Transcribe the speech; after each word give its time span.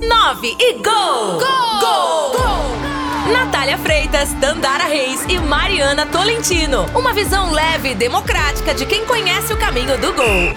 9 0.00 0.56
e 0.58 0.72
gol! 0.74 0.82
Gol! 0.82 1.80
Gol! 1.80 2.30
gol! 2.32 3.32
Natália 3.34 3.76
Freitas, 3.76 4.32
Dandara 4.34 4.84
Reis 4.84 5.22
e 5.28 5.38
Mariana 5.38 6.06
Tolentino. 6.06 6.86
Uma 6.94 7.12
visão 7.12 7.52
leve 7.52 7.90
e 7.90 7.94
democrática 7.94 8.72
de 8.72 8.86
quem 8.86 9.04
conhece 9.04 9.52
o 9.52 9.58
caminho 9.58 9.98
do 9.98 10.14
gol. 10.14 10.54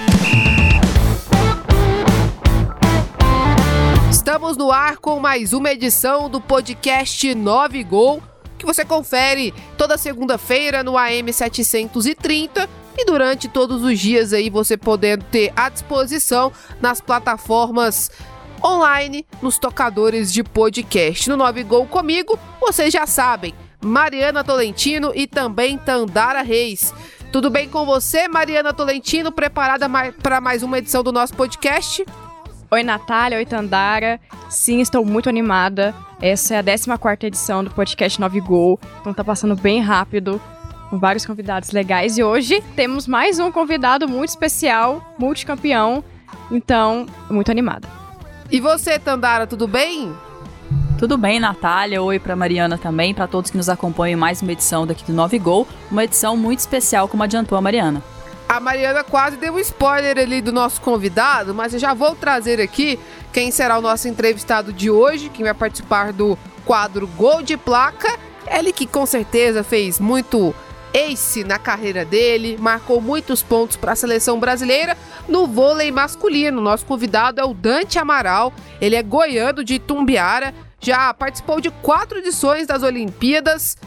Estamos 4.09 4.55
no 4.55 4.71
ar 4.71 4.95
com 4.95 5.19
mais 5.19 5.51
uma 5.51 5.73
edição 5.73 6.29
do 6.29 6.39
podcast 6.39 7.35
9 7.35 7.83
Gol, 7.83 8.23
que 8.57 8.65
você 8.65 8.85
confere 8.85 9.53
toda 9.77 9.97
segunda-feira 9.97 10.83
no 10.83 10.97
AM 10.97 11.33
730 11.33 12.69
e 12.97 13.05
durante 13.05 13.49
todos 13.49 13.83
os 13.83 13.99
dias 13.99 14.31
aí 14.31 14.49
você 14.49 14.77
podendo 14.77 15.25
ter 15.25 15.51
à 15.53 15.67
disposição 15.67 16.51
nas 16.79 17.01
plataformas 17.01 18.09
online, 18.63 19.25
nos 19.41 19.57
tocadores 19.57 20.31
de 20.31 20.43
podcast. 20.43 21.29
No 21.29 21.35
9 21.35 21.63
Gol 21.63 21.85
comigo, 21.85 22.39
vocês 22.61 22.93
já 22.93 23.05
sabem, 23.05 23.53
Mariana 23.83 24.43
Tolentino 24.43 25.11
e 25.13 25.27
também 25.27 25.77
Tandara 25.77 26.41
Reis. 26.41 26.93
Tudo 27.31 27.49
bem 27.49 27.67
com 27.67 27.85
você, 27.85 28.27
Mariana 28.27 28.73
Tolentino? 28.73 29.31
Preparada 29.31 29.87
para 30.21 30.39
mais 30.39 30.63
uma 30.63 30.77
edição 30.77 31.03
do 31.03 31.11
nosso 31.11 31.33
podcast? 31.33 32.05
Oi, 32.71 32.83
Natália. 32.83 33.37
Oi, 33.37 33.45
Tandara. 33.45 34.19
Sim, 34.49 34.79
estou 34.79 35.03
muito 35.03 35.29
animada. 35.29 35.93
Essa 36.21 36.55
é 36.55 36.59
a 36.59 36.63
14 36.63 37.25
edição 37.27 37.63
do 37.63 37.71
podcast 37.71 38.19
9 38.19 38.39
Gol. 38.41 38.79
Então 39.01 39.13
tá 39.13 39.23
passando 39.23 39.55
bem 39.55 39.81
rápido 39.81 40.41
com 40.89 40.99
vários 40.99 41.25
convidados 41.25 41.71
legais. 41.71 42.17
E 42.17 42.23
hoje 42.23 42.63
temos 42.75 43.07
mais 43.07 43.39
um 43.39 43.51
convidado 43.51 44.07
muito 44.07 44.29
especial, 44.29 45.15
multicampeão. 45.17 46.03
Então, 46.51 47.05
muito 47.29 47.51
animada. 47.51 48.02
E 48.51 48.59
você, 48.59 48.99
Tandara, 48.99 49.47
tudo 49.47 49.67
bem? 49.67 50.13
Tudo 50.99 51.17
bem, 51.17 51.39
Natália. 51.39 52.01
Oi 52.01 52.19
para 52.19 52.35
Mariana 52.35 52.77
também, 52.77 53.13
para 53.13 53.27
todos 53.27 53.49
que 53.49 53.57
nos 53.57 53.67
acompanham 53.69 54.17
em 54.17 54.19
mais 54.19 54.41
uma 54.41 54.51
edição 54.51 54.85
daqui 54.85 55.03
do 55.03 55.13
9 55.13 55.39
Gol. 55.39 55.67
Uma 55.91 56.03
edição 56.03 56.37
muito 56.37 56.59
especial, 56.59 57.07
como 57.07 57.23
adiantou 57.23 57.57
a 57.57 57.61
Mariana. 57.61 58.01
A 58.47 58.59
Mariana 58.59 59.03
quase 59.03 59.37
deu 59.37 59.55
um 59.55 59.59
spoiler 59.59 60.17
ali 60.17 60.41
do 60.41 60.51
nosso 60.51 60.79
convidado, 60.81 61.53
mas 61.53 61.73
eu 61.73 61.79
já 61.79 61.93
vou 61.93 62.15
trazer 62.15 62.61
aqui 62.61 62.99
quem 63.31 63.49
será 63.51 63.79
o 63.79 63.81
nosso 63.81 64.07
entrevistado 64.07 64.71
de 64.71 64.91
hoje, 64.91 65.29
quem 65.29 65.43
vai 65.43 65.53
participar 65.53 66.13
do 66.13 66.37
quadro 66.63 67.07
Gol 67.07 67.41
de 67.41 67.57
Placa. 67.57 68.17
Ele 68.47 68.71
que 68.71 68.85
com 68.85 69.05
certeza 69.05 69.63
fez 69.63 69.99
muito 69.99 70.53
ace 70.93 71.43
na 71.43 71.57
carreira 71.57 72.05
dele, 72.05 72.57
marcou 72.59 73.01
muitos 73.01 73.41
pontos 73.41 73.75
para 73.75 73.93
a 73.93 73.95
seleção 73.95 74.39
brasileira 74.39 74.95
no 75.27 75.47
vôlei 75.47 75.91
masculino. 75.91 76.61
Nosso 76.61 76.85
convidado 76.85 77.41
é 77.41 77.43
o 77.43 77.53
Dante 77.53 77.97
Amaral, 77.97 78.53
ele 78.79 78.95
é 78.95 79.01
goiano 79.01 79.63
de 79.63 79.79
Tumbiara, 79.79 80.53
já 80.79 81.13
participou 81.13 81.59
de 81.59 81.71
quatro 81.71 82.19
edições 82.19 82.67
das 82.67 82.83
Olimpíadas, 82.83 83.77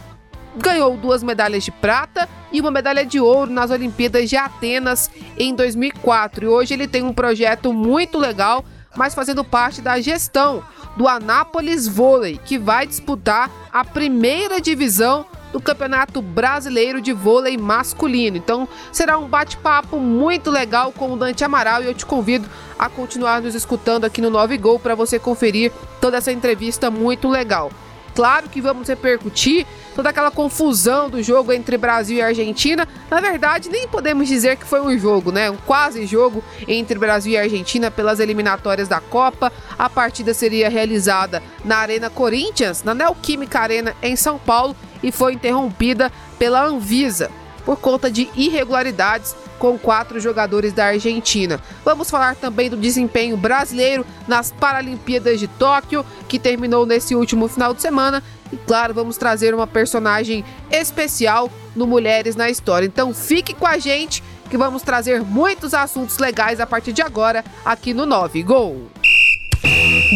ganhou 0.56 0.96
duas 0.96 1.22
medalhas 1.22 1.64
de 1.64 1.70
prata 1.70 2.28
e 2.50 2.60
uma 2.60 2.70
medalha 2.70 3.04
de 3.04 3.20
ouro 3.20 3.50
nas 3.50 3.70
Olimpíadas 3.70 4.28
de 4.28 4.36
Atenas 4.36 5.10
em 5.38 5.54
2004. 5.54 6.44
E 6.44 6.48
hoje 6.48 6.74
ele 6.74 6.88
tem 6.88 7.02
um 7.02 7.12
projeto 7.12 7.72
muito 7.72 8.18
legal, 8.18 8.64
mas 8.96 9.14
fazendo 9.14 9.44
parte 9.44 9.82
da 9.82 10.00
gestão 10.00 10.64
do 10.96 11.06
Anápolis 11.06 11.86
Vôlei, 11.86 12.40
que 12.42 12.58
vai 12.58 12.86
disputar 12.86 13.50
a 13.70 13.84
primeira 13.84 14.60
divisão 14.60 15.26
do 15.56 15.60
Campeonato 15.60 16.20
Brasileiro 16.20 17.00
de 17.00 17.14
Vôlei 17.14 17.56
Masculino. 17.56 18.36
Então 18.36 18.68
será 18.92 19.16
um 19.16 19.26
bate-papo 19.26 19.98
muito 19.98 20.50
legal 20.50 20.92
com 20.92 21.14
o 21.14 21.16
Dante 21.16 21.42
Amaral 21.44 21.82
e 21.82 21.86
eu 21.86 21.94
te 21.94 22.04
convido 22.04 22.46
a 22.78 22.90
continuar 22.90 23.40
nos 23.40 23.54
escutando 23.54 24.04
aqui 24.04 24.20
no 24.20 24.28
9 24.28 24.58
Gol 24.58 24.78
para 24.78 24.94
você 24.94 25.18
conferir 25.18 25.72
toda 25.98 26.18
essa 26.18 26.30
entrevista 26.30 26.90
muito 26.90 27.26
legal. 27.26 27.70
Claro 28.14 28.50
que 28.50 28.60
vamos 28.60 28.88
repercutir 28.88 29.66
toda 29.94 30.10
aquela 30.10 30.30
confusão 30.30 31.08
do 31.08 31.22
jogo 31.22 31.52
entre 31.52 31.76
Brasil 31.76 32.18
e 32.18 32.22
Argentina. 32.22 32.86
Na 33.10 33.20
verdade, 33.20 33.70
nem 33.70 33.88
podemos 33.88 34.28
dizer 34.28 34.56
que 34.56 34.64
foi 34.66 34.80
um 34.80 34.98
jogo, 34.98 35.30
né? 35.30 35.50
Um 35.50 35.56
quase 35.56 36.06
jogo 36.06 36.42
entre 36.66 36.98
Brasil 36.98 37.32
e 37.32 37.36
Argentina 37.38 37.90
pelas 37.90 38.20
eliminatórias 38.20 38.88
da 38.88 39.00
Copa. 39.00 39.52
A 39.78 39.88
partida 39.90 40.32
seria 40.32 40.70
realizada 40.70 41.42
na 41.62 41.76
Arena 41.76 42.08
Corinthians, 42.08 42.82
na 42.82 42.94
Neoquímica 42.94 43.60
Arena 43.60 43.94
em 44.02 44.16
São 44.16 44.38
Paulo 44.38 44.74
e 45.02 45.12
foi 45.12 45.34
interrompida 45.34 46.12
pela 46.38 46.64
Anvisa 46.64 47.30
por 47.66 47.78
conta 47.78 48.08
de 48.08 48.30
irregularidades 48.36 49.34
com 49.58 49.76
quatro 49.76 50.20
jogadores 50.20 50.72
da 50.72 50.86
Argentina. 50.86 51.60
Vamos 51.84 52.08
falar 52.08 52.36
também 52.36 52.70
do 52.70 52.76
desempenho 52.76 53.36
brasileiro 53.36 54.06
nas 54.28 54.52
Paralimpíadas 54.52 55.40
de 55.40 55.48
Tóquio, 55.48 56.06
que 56.28 56.38
terminou 56.38 56.86
nesse 56.86 57.14
último 57.14 57.48
final 57.48 57.74
de 57.74 57.82
semana. 57.82 58.22
E 58.52 58.56
claro, 58.56 58.94
vamos 58.94 59.16
trazer 59.16 59.52
uma 59.52 59.66
personagem 59.66 60.44
especial 60.70 61.50
no 61.74 61.86
Mulheres 61.86 62.36
na 62.36 62.48
História. 62.48 62.86
Então 62.86 63.12
fique 63.12 63.52
com 63.52 63.66
a 63.66 63.78
gente 63.78 64.22
que 64.48 64.56
vamos 64.56 64.82
trazer 64.82 65.22
muitos 65.22 65.74
assuntos 65.74 66.18
legais 66.18 66.60
a 66.60 66.66
partir 66.66 66.92
de 66.92 67.02
agora 67.02 67.44
aqui 67.64 67.92
no 67.92 68.06
9 68.06 68.42
Gol. 68.44 68.88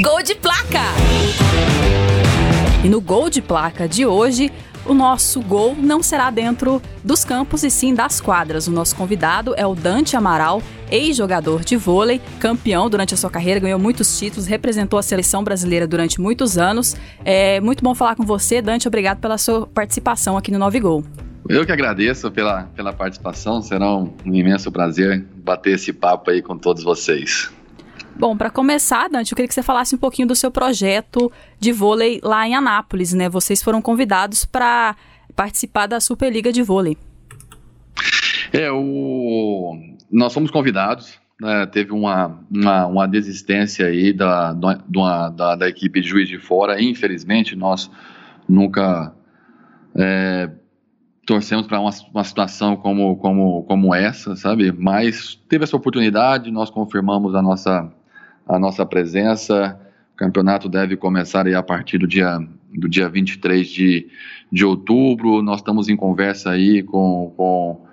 Gol 0.05 0.23
de 0.23 0.37
placa! 0.37 0.85
E 2.83 2.89
no 2.89 2.99
Gol 2.99 3.29
de 3.29 3.43
placa 3.43 3.87
de 3.87 4.07
hoje, 4.07 4.51
o 4.87 4.95
nosso 4.95 5.43
gol 5.43 5.77
não 5.77 6.03
será 6.03 6.31
dentro 6.31 6.81
dos 7.05 7.27
campos 7.27 7.63
e 7.63 7.71
sim 7.71 7.93
das 7.95 8.23
quadras. 8.23 8.67
O 8.69 8.71
nosso 8.71 8.97
convidado 8.97 9.55
é 9.55 9.67
o 9.67 9.75
Dante 9.75 10.17
Amaral, 10.17 10.63
ex-jogador 10.91 11.63
de 11.63 11.77
vôlei, 11.77 12.23
campeão 12.39 12.89
durante 12.89 13.13
a 13.13 13.19
sua 13.19 13.29
carreira, 13.29 13.61
ganhou 13.61 13.79
muitos 13.79 14.19
títulos, 14.19 14.47
representou 14.47 14.99
a 14.99 15.03
seleção 15.03 15.45
brasileira 15.45 15.87
durante 15.87 16.19
muitos 16.19 16.57
anos. 16.57 16.97
É 17.23 17.61
muito 17.61 17.85
bom 17.85 17.95
falar 17.95 18.17
com 18.17 18.25
você, 18.25 18.63
Dante. 18.63 18.89
Obrigado 18.89 19.19
pela 19.21 19.37
sua 19.37 19.67
participação 19.67 20.39
aqui 20.39 20.51
no 20.51 20.59
Nove 20.59 20.81
Gol. 20.81 21.05
Eu 21.51 21.67
que 21.67 21.73
agradeço 21.73 22.31
pela, 22.31 22.63
pela 22.75 22.95
participação. 22.95 23.61
Será 23.61 23.95
um, 23.95 24.11
um 24.25 24.35
imenso 24.35 24.73
prazer 24.73 25.23
bater 25.45 25.75
esse 25.75 25.93
papo 25.93 26.31
aí 26.31 26.41
com 26.41 26.57
todos 26.57 26.83
vocês. 26.83 27.51
Bom, 28.17 28.37
para 28.37 28.51
começar, 28.51 29.09
Dante, 29.09 29.33
eu 29.33 29.37
queria 29.37 29.49
que 29.49 29.55
você 29.55 29.63
falasse 29.63 29.95
um 29.95 29.99
pouquinho 29.99 30.29
do 30.29 30.35
seu 30.35 30.51
projeto 30.51 31.33
de 31.59 31.73
vôlei 31.73 32.21
lá 32.23 32.47
em 32.47 32.55
Anápolis, 32.55 33.13
né? 33.13 33.29
Vocês 33.29 33.63
foram 33.63 33.81
convidados 33.81 34.45
para 34.45 34.95
participar 35.35 35.87
da 35.87 36.01
Superliga 36.01 36.53
de 36.53 36.63
Vôlei. 36.63 36.99
É, 38.53 38.71
o... 38.71 39.75
nós 40.11 40.35
fomos 40.35 40.51
convidados, 40.51 41.19
né? 41.41 41.67
teve 41.67 41.93
uma, 41.93 42.41
uma, 42.51 42.87
uma, 42.87 43.09
desistência 43.09 43.87
aí 43.87 44.13
da, 44.13 44.53
da, 44.53 45.29
da, 45.29 45.57
da, 45.57 45.69
equipe 45.69 46.01
de 46.01 46.09
Juiz 46.09 46.29
de 46.29 46.39
Fora, 46.39 46.83
infelizmente 46.83 47.55
nós 47.55 47.91
nunca 48.49 49.15
é, 49.95 50.51
torcemos 51.25 51.67
para 51.67 51.81
uma, 51.81 51.91
uma, 52.13 52.25
situação 52.25 52.77
como, 52.77 53.17
como, 53.17 53.63
como 53.63 53.95
essa, 53.95 54.35
sabe? 54.35 54.73
Mas 54.73 55.37
teve 55.49 55.65
essa 55.65 55.77
oportunidade, 55.77 56.51
nós 56.51 56.71
confirmamos 56.71 57.35
a 57.35 57.43
nossa 57.43 57.91
a 58.47 58.59
nossa 58.59 58.85
presença. 58.85 59.79
O 60.15 60.17
campeonato 60.17 60.69
deve 60.69 60.97
começar 60.97 61.47
aí 61.47 61.55
a 61.55 61.63
partir 61.63 61.99
do 61.99 62.07
dia, 62.07 62.39
do 62.75 62.89
dia 62.89 63.09
23 63.09 63.67
de, 63.69 64.09
de 64.51 64.65
outubro. 64.65 65.43
Nós 65.43 65.61
estamos 65.61 65.89
em 65.89 65.97
conversa 65.97 66.51
aí 66.51 66.83
com, 66.83 67.33
com, 67.37 67.87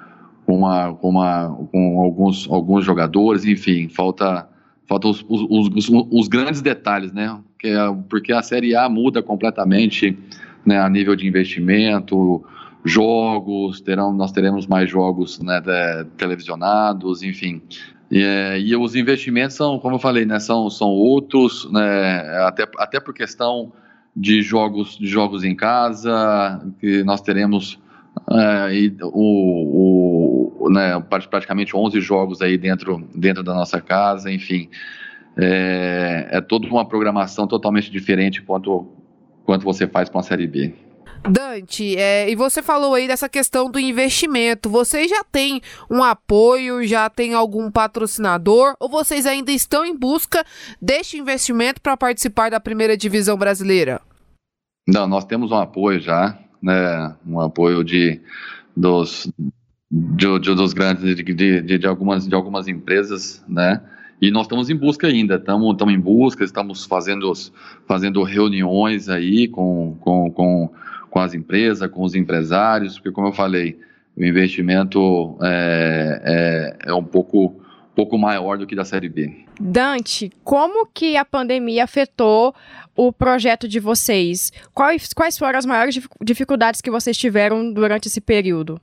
uma, 0.47 0.93
com, 0.93 1.09
uma, 1.09 1.49
com 1.71 2.01
alguns, 2.01 2.49
alguns 2.49 2.85
jogadores, 2.85 3.45
enfim, 3.45 3.89
falta, 3.89 4.47
falta 4.87 5.07
os, 5.07 5.25
os, 5.27 5.69
os, 5.75 5.89
os 5.89 6.27
grandes 6.27 6.61
detalhes, 6.61 7.11
né? 7.13 7.39
Porque, 7.53 7.73
porque 8.09 8.33
a 8.33 8.41
Série 8.41 8.75
A 8.75 8.87
muda 8.87 9.23
completamente 9.23 10.17
né, 10.65 10.79
a 10.79 10.89
nível 10.89 11.15
de 11.15 11.25
investimento, 11.25 12.43
jogos, 12.83 13.81
terão, 13.81 14.13
nós 14.13 14.31
teremos 14.31 14.67
mais 14.67 14.89
jogos 14.89 15.39
né, 15.39 15.61
televisionados, 16.17 17.23
enfim. 17.23 17.61
E, 18.09 18.23
é, 18.23 18.59
e, 18.59 18.75
os 18.75 18.95
investimentos 18.95 19.55
são, 19.55 19.79
como 19.79 19.95
eu 19.95 19.99
falei, 19.99 20.25
né, 20.25 20.39
são, 20.39 20.69
são 20.69 20.87
outros, 20.87 21.69
né, 21.71 22.19
até, 22.45 22.67
até 22.77 22.99
por 22.99 23.13
questão 23.13 23.71
de 24.15 24.41
jogos, 24.41 24.97
de 24.97 25.07
jogos 25.07 25.43
em 25.43 25.55
casa, 25.55 26.65
que 26.79 27.03
nós 27.03 27.21
teremos 27.21 27.77
é, 28.31 28.73
e, 28.73 28.97
o, 29.01 30.63
o, 30.65 30.69
né, 30.69 30.99
praticamente 31.29 31.75
11 31.75 31.99
jogos 31.99 32.41
aí 32.41 32.57
dentro, 32.57 33.07
dentro 33.13 33.43
da 33.43 33.53
nossa 33.53 33.81
casa, 33.81 34.31
enfim. 34.31 34.69
É, 35.35 36.29
é 36.31 36.41
toda 36.41 36.67
uma 36.67 36.87
programação 36.87 37.45
totalmente 37.45 37.91
diferente 37.91 38.41
quanto, 38.41 38.87
quanto 39.45 39.63
você 39.63 39.85
faz 39.85 40.09
com 40.09 40.17
a 40.17 40.23
Série 40.23 40.47
B. 40.47 40.73
Dante, 41.23 41.95
é, 41.97 42.29
e 42.29 42.35
você 42.35 42.61
falou 42.61 42.93
aí 42.93 43.07
dessa 43.07 43.27
questão 43.27 43.69
do 43.69 43.79
investimento. 43.79 44.69
Vocês 44.69 45.09
já 45.09 45.23
têm 45.23 45.61
um 45.89 46.03
apoio, 46.03 46.85
já 46.85 47.09
tem 47.09 47.33
algum 47.33 47.69
patrocinador, 47.71 48.75
ou 48.79 48.89
vocês 48.89 49.25
ainda 49.25 49.51
estão 49.51 49.85
em 49.85 49.95
busca 49.95 50.45
deste 50.81 51.17
investimento 51.17 51.81
para 51.81 51.97
participar 51.97 52.51
da 52.51 52.59
primeira 52.59 52.95
divisão 52.95 53.37
brasileira? 53.37 54.01
Não, 54.87 55.07
nós 55.07 55.25
temos 55.25 55.51
um 55.51 55.57
apoio 55.57 55.99
já, 55.99 56.37
né? 56.61 57.15
Um 57.25 57.39
apoio 57.39 57.83
de 57.83 58.21
dos, 58.75 59.31
de, 59.91 60.39
de, 60.39 60.55
dos 60.55 60.73
grandes 60.73 61.03
de, 61.03 61.23
de, 61.23 61.77
de, 61.77 61.87
algumas, 61.87 62.27
de 62.27 62.35
algumas 62.35 62.67
empresas, 62.67 63.43
né? 63.47 63.81
e 64.21 64.31
nós 64.31 64.43
estamos 64.43 64.69
em 64.69 64.75
busca 64.75 65.07
ainda, 65.07 65.35
estamos, 65.35 65.71
estamos 65.71 65.93
em 65.93 65.99
busca, 65.99 66.43
estamos 66.43 66.85
fazendo, 66.85 67.31
fazendo 67.87 68.23
reuniões 68.23 69.09
aí 69.09 69.47
com, 69.47 69.95
com, 69.99 70.31
com, 70.31 70.69
com 71.17 71.21
as 71.21 71.33
empresas, 71.33 71.89
com 71.89 72.03
os 72.03 72.13
empresários, 72.13 72.93
porque 72.99 73.11
como 73.11 73.29
eu 73.29 73.33
falei, 73.33 73.79
o 74.15 74.23
investimento 74.23 75.35
é, 75.41 76.77
é, 76.85 76.89
é 76.89 76.93
um 76.93 77.03
pouco, 77.03 77.59
pouco 77.95 78.19
maior 78.19 78.55
do 78.59 78.67
que 78.67 78.75
da 78.75 78.85
Série 78.85 79.09
B. 79.09 79.45
Dante, 79.59 80.31
como 80.43 80.85
que 80.85 81.17
a 81.17 81.25
pandemia 81.25 81.85
afetou 81.85 82.53
o 82.95 83.11
projeto 83.11 83.67
de 83.67 83.79
vocês? 83.79 84.53
Quais, 84.75 85.11
quais 85.11 85.39
foram 85.39 85.57
as 85.57 85.65
maiores 85.65 85.99
dificuldades 86.21 86.81
que 86.81 86.91
vocês 86.91 87.17
tiveram 87.17 87.73
durante 87.73 88.07
esse 88.07 88.21
período? 88.21 88.79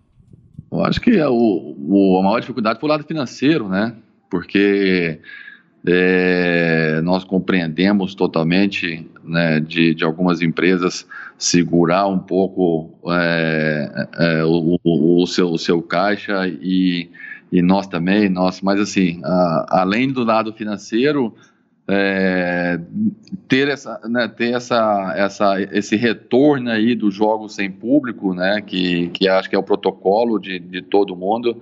Eu 0.72 0.84
acho 0.84 1.00
que 1.00 1.20
a, 1.20 1.31
o, 1.31 2.19
a 2.19 2.22
maior 2.25 2.40
dificuldade 2.40 2.81
foi 2.81 2.88
o 2.88 2.90
lado 2.90 3.04
financeiro, 3.04 3.69
né? 3.69 3.94
porque 4.28 5.20
é, 5.86 7.00
nós 7.02 7.25
compreendemos 7.25 8.14
totalmente 8.14 9.06
né, 9.22 9.60
de, 9.60 9.94
de 9.94 10.04
algumas 10.04 10.40
empresas 10.40 11.06
segurar 11.36 12.06
um 12.06 12.19
pouco 12.19 12.90
é, 13.08 14.08
é, 14.19 14.44
o, 14.44 14.78
o, 14.82 15.26
seu, 15.26 15.50
o 15.50 15.58
seu 15.58 15.82
caixa 15.82 16.48
e, 16.48 17.10
e 17.52 17.60
nós 17.60 17.86
também, 17.86 18.28
nós, 18.28 18.62
mas 18.62 18.81
assim, 18.81 19.20
a, 19.25 19.81
além 19.81 20.10
do 20.10 20.25
lado 20.25 20.52
financeiro, 20.54 21.34
é, 21.86 22.81
ter 23.46 23.69
essa, 23.69 24.00
né, 24.08 24.26
ter 24.26 24.54
essa, 24.54 25.12
essa, 25.16 25.60
esse 25.60 25.96
retorno 25.96 26.70
aí 26.70 26.94
dos 26.94 27.14
jogos 27.14 27.54
sem 27.54 27.70
público, 27.70 28.32
né, 28.32 28.62
que, 28.62 29.08
que 29.08 29.28
acho 29.28 29.50
que 29.50 29.56
é 29.56 29.58
o 29.58 29.62
protocolo 29.62 30.38
de, 30.38 30.58
de 30.58 30.81
todo 30.81 31.14
mundo, 31.14 31.60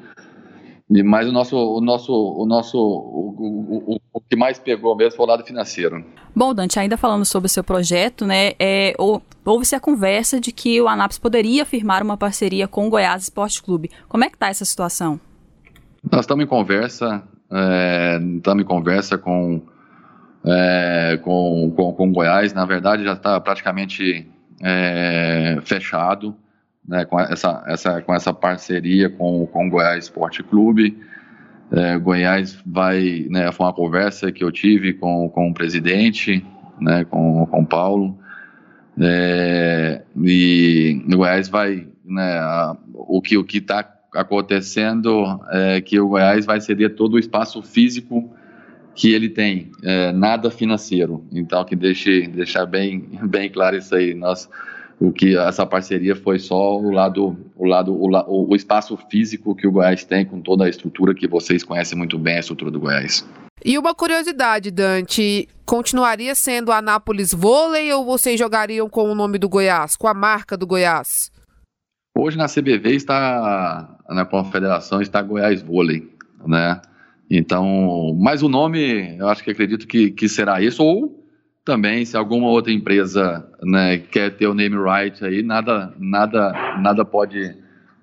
mas 1.00 1.29
o 1.29 1.33
nosso, 1.33 1.56
o 1.56 1.81
nosso, 1.81 2.12
o 2.12 2.44
nosso, 2.44 2.77
o, 2.77 3.94
o, 3.94 4.00
o, 4.12 4.21
que 4.21 4.37
mais 4.37 4.59
pegou 4.59 4.97
mesmo 4.97 5.17
foi 5.17 5.25
o 5.25 5.29
lado 5.29 5.44
financeiro. 5.44 6.05
Bom, 6.35 6.53
Dante, 6.53 6.79
ainda 6.79 6.97
falando 6.97 7.25
sobre 7.25 7.47
o 7.47 7.50
seu 7.50 7.62
projeto, 7.62 8.27
né, 8.27 8.53
é, 8.59 8.94
houve-se 9.44 9.75
a 9.75 9.81
conversa 9.81 10.41
de 10.41 10.50
que 10.50 10.81
o 10.81 10.89
Anaps 10.89 11.19
poderia 11.19 11.65
firmar 11.65 12.03
uma 12.03 12.17
parceria 12.17 12.67
com 12.67 12.87
o 12.87 12.91
Goiás 12.91 13.23
Esporte 13.23 13.62
Clube. 13.62 13.91
Como 14.09 14.25
é 14.25 14.29
que 14.29 14.35
está 14.37 14.49
essa 14.49 14.65
situação? 14.65 15.21
Nós 16.11 16.23
estamos 16.23 16.44
em 16.44 16.49
conversa, 16.49 17.23
é, 17.50 18.19
estamos 18.37 18.65
em 18.65 18.67
conversa 18.67 19.17
com, 19.17 19.62
é, 20.44 21.19
com, 21.23 21.73
com, 21.77 21.93
com 21.93 22.12
Goiás. 22.12 22.53
Na 22.53 22.67
verdade, 22.67 23.05
já 23.05 23.12
está 23.12 23.41
praticamente 23.41 24.29
é, 24.61 25.59
fechado 25.65 26.37
né, 26.87 27.05
com, 27.05 27.19
essa, 27.20 27.62
essa, 27.67 28.02
com 28.02 28.14
essa 28.14 28.32
parceria 28.32 29.08
com, 29.08 29.46
com 29.46 29.67
o 29.67 29.70
Goiás 29.70 30.05
Esporte 30.05 30.43
Clube. 30.43 30.99
É, 31.70 31.99
Goiás 31.99 32.58
vai, 32.67 33.26
né, 33.31 33.50
foi 33.52 33.67
uma 33.67 33.73
conversa 33.73 34.31
que 34.31 34.44
eu 34.44 34.52
tive 34.52 34.93
com, 34.93 35.29
com 35.31 35.49
o 35.49 35.55
presidente, 35.55 36.44
né, 36.81 37.05
com, 37.05 37.46
com 37.46 37.62
o 37.62 37.67
Paulo, 37.67 38.19
é, 39.00 40.02
e 40.23 41.02
o 41.06 41.17
Goiás 41.17 41.49
vai, 41.49 41.87
né, 42.05 42.38
a, 42.38 42.76
o 42.93 43.23
que 43.23 43.38
o 43.38 43.44
que 43.44 43.58
está 43.58 43.88
acontecendo 44.14 45.40
é 45.50 45.81
que 45.81 45.99
o 45.99 46.08
Goiás 46.08 46.44
vai 46.44 46.61
ceder 46.61 46.94
todo 46.94 47.14
o 47.14 47.19
espaço 47.19 47.62
físico 47.62 48.31
que 48.94 49.14
ele 49.14 49.31
tem, 49.31 49.70
é, 49.82 50.12
nada 50.12 50.50
financeiro. 50.50 51.25
Então, 51.32 51.64
que 51.64 51.75
deixe 51.75 52.26
deixar 52.29 52.67
bem 52.67 53.08
bem 53.23 53.49
claro 53.49 53.76
isso 53.76 53.94
aí. 53.94 54.12
Nós 54.12 54.50
o 55.02 55.12
que 55.12 55.37
essa 55.37 55.66
parceria 55.66 56.14
foi 56.14 56.38
só 56.38 56.78
o 56.78 56.90
lado, 56.93 57.37
o 57.56 57.66
lado, 57.66 57.93
o, 57.93 58.50
o 58.50 58.54
espaço 58.54 58.96
físico 59.10 59.54
que 59.54 59.66
o 59.66 59.72
Goiás 59.72 60.04
tem 60.04 60.25
com 60.25 60.40
toda 60.40 60.64
a 60.64 60.69
estrutura 60.69 61.12
que 61.12 61.26
vocês 61.26 61.64
conhecem 61.64 61.99
muito 61.99 62.16
bem 62.16 62.37
a 62.37 62.40
estrutura 62.40 62.70
do 62.70 62.78
Goiás. 62.78 63.28
E 63.64 63.76
uma 63.76 63.94
curiosidade, 63.94 64.70
Dante, 64.70 65.49
continuaria 65.66 66.37
sendo 66.37 66.70
Anápolis 66.70 67.32
Vôlei 67.32 67.93
ou 67.93 68.04
vocês 68.04 68.38
jogariam 68.38 68.88
com 68.88 69.10
o 69.10 69.14
nome 69.14 69.38
do 69.38 69.49
Goiás, 69.49 69.96
com 69.96 70.06
a 70.06 70.14
marca 70.14 70.56
do 70.56 70.66
Goiás? 70.66 71.32
Hoje 72.16 72.38
na 72.38 72.46
CBV 72.46 72.94
está, 72.94 73.98
na 74.08 74.25
Confederação 74.25 75.00
está 75.02 75.20
Goiás 75.20 75.62
Vôlei, 75.62 76.08
né? 76.46 76.81
Então, 77.28 78.16
mas 78.20 78.43
o 78.43 78.48
nome, 78.48 79.16
eu 79.19 79.28
acho 79.28 79.43
que 79.43 79.50
acredito 79.50 79.87
que, 79.87 80.10
que 80.10 80.28
será 80.28 80.62
isso, 80.62 80.84
ou 80.84 81.21
também, 81.64 82.05
se 82.05 82.17
alguma 82.17 82.49
outra 82.49 82.73
empresa 82.73 83.49
né, 83.62 83.99
quer 83.99 84.37
ter 84.37 84.47
o 84.47 84.55
name 84.55 84.76
right 84.76 85.25
aí, 85.25 85.43
nada, 85.43 85.94
nada, 85.99 86.53
nada 86.81 87.05
pode, 87.05 87.55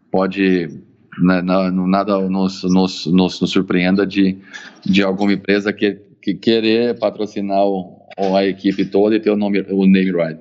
pode 0.09 0.79
né, 1.21 1.41
nada 1.41 2.19
nos, 2.29 2.63
nos, 2.63 3.05
nos, 3.05 3.41
nos, 3.41 3.51
surpreenda 3.51 4.05
de, 4.05 4.37
de 4.85 5.03
alguma 5.03 5.33
empresa 5.33 5.73
que, 5.73 5.99
que 6.21 6.33
querer 6.33 6.97
patrocinar 6.97 7.65
o, 7.65 7.99
a 8.35 8.45
equipe 8.45 8.85
toda 8.85 9.15
e 9.15 9.19
ter 9.19 9.29
o, 9.29 9.37
nome, 9.37 9.61
o 9.69 9.85
name 9.85 10.11
right. 10.11 10.39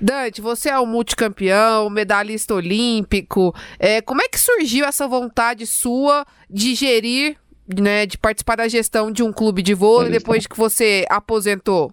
Dante, 0.00 0.40
você 0.40 0.70
é 0.70 0.80
um 0.80 0.86
multicampeão, 0.86 1.88
medalhista 1.88 2.54
olímpico. 2.54 3.54
É, 3.78 4.00
como 4.00 4.22
é 4.22 4.28
que 4.28 4.40
surgiu 4.40 4.84
essa 4.86 5.06
vontade 5.06 5.66
sua 5.66 6.26
de 6.50 6.74
gerir, 6.74 7.36
né, 7.68 8.06
de 8.06 8.16
participar 8.16 8.56
da 8.56 8.66
gestão 8.66 9.12
de 9.12 9.22
um 9.22 9.32
clube 9.32 9.62
de 9.62 9.74
vôlei 9.74 10.10
depois 10.10 10.46
que 10.46 10.56
você 10.56 11.04
aposentou? 11.08 11.92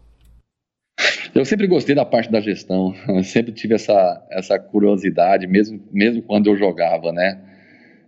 Eu 1.34 1.46
sempre 1.46 1.68
gostei 1.68 1.96
da 1.96 2.06
parte 2.06 2.32
da 2.32 2.42
gestão, 2.42 2.94
sempre 3.24 3.52
tive 3.52 3.76
essa, 3.76 4.22
essa 4.30 4.60
curiosidade, 4.60 5.48
mesmo, 5.48 5.82
mesmo 5.92 6.22
quando 6.22 6.48
eu 6.48 6.58
jogava, 6.58 7.12
né? 7.12 7.40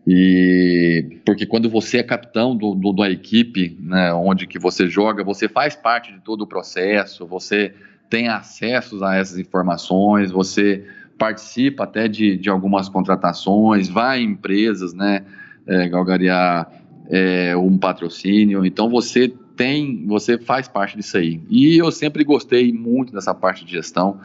E 0.05 1.19
porque 1.25 1.45
quando 1.45 1.69
você 1.69 1.99
é 1.99 2.03
capitão 2.03 2.55
do, 2.55 2.75
do, 2.75 2.91
da 2.91 3.09
equipe, 3.09 3.77
né, 3.79 4.13
onde 4.13 4.45
que 4.45 4.59
você 4.59 4.89
joga, 4.89 5.23
você 5.23 5.47
faz 5.47 5.75
parte 5.75 6.11
de 6.11 6.19
todo 6.19 6.41
o 6.41 6.47
processo, 6.47 7.25
você 7.25 7.73
tem 8.09 8.27
acesso 8.27 9.01
a 9.03 9.15
essas 9.15 9.39
informações, 9.39 10.29
você 10.29 10.85
participa 11.17 11.85
até 11.85 12.09
de, 12.09 12.35
de 12.37 12.49
algumas 12.49 12.89
contratações, 12.89 13.87
vai 13.87 14.19
em 14.19 14.31
empresas, 14.31 14.93
né, 14.93 15.23
é, 15.65 15.87
galgarear 15.87 16.69
é, 17.09 17.55
um 17.55 17.77
patrocínio, 17.77 18.65
então 18.65 18.89
você 18.89 19.33
tem, 19.55 20.05
você 20.05 20.37
faz 20.37 20.67
parte 20.67 20.97
disso 20.97 21.17
aí. 21.17 21.41
E 21.49 21.77
eu 21.77 21.91
sempre 21.91 22.23
gostei 22.23 22.71
muito 22.73 23.13
dessa 23.13 23.33
parte 23.33 23.65
de 23.65 23.71
gestão. 23.71 24.19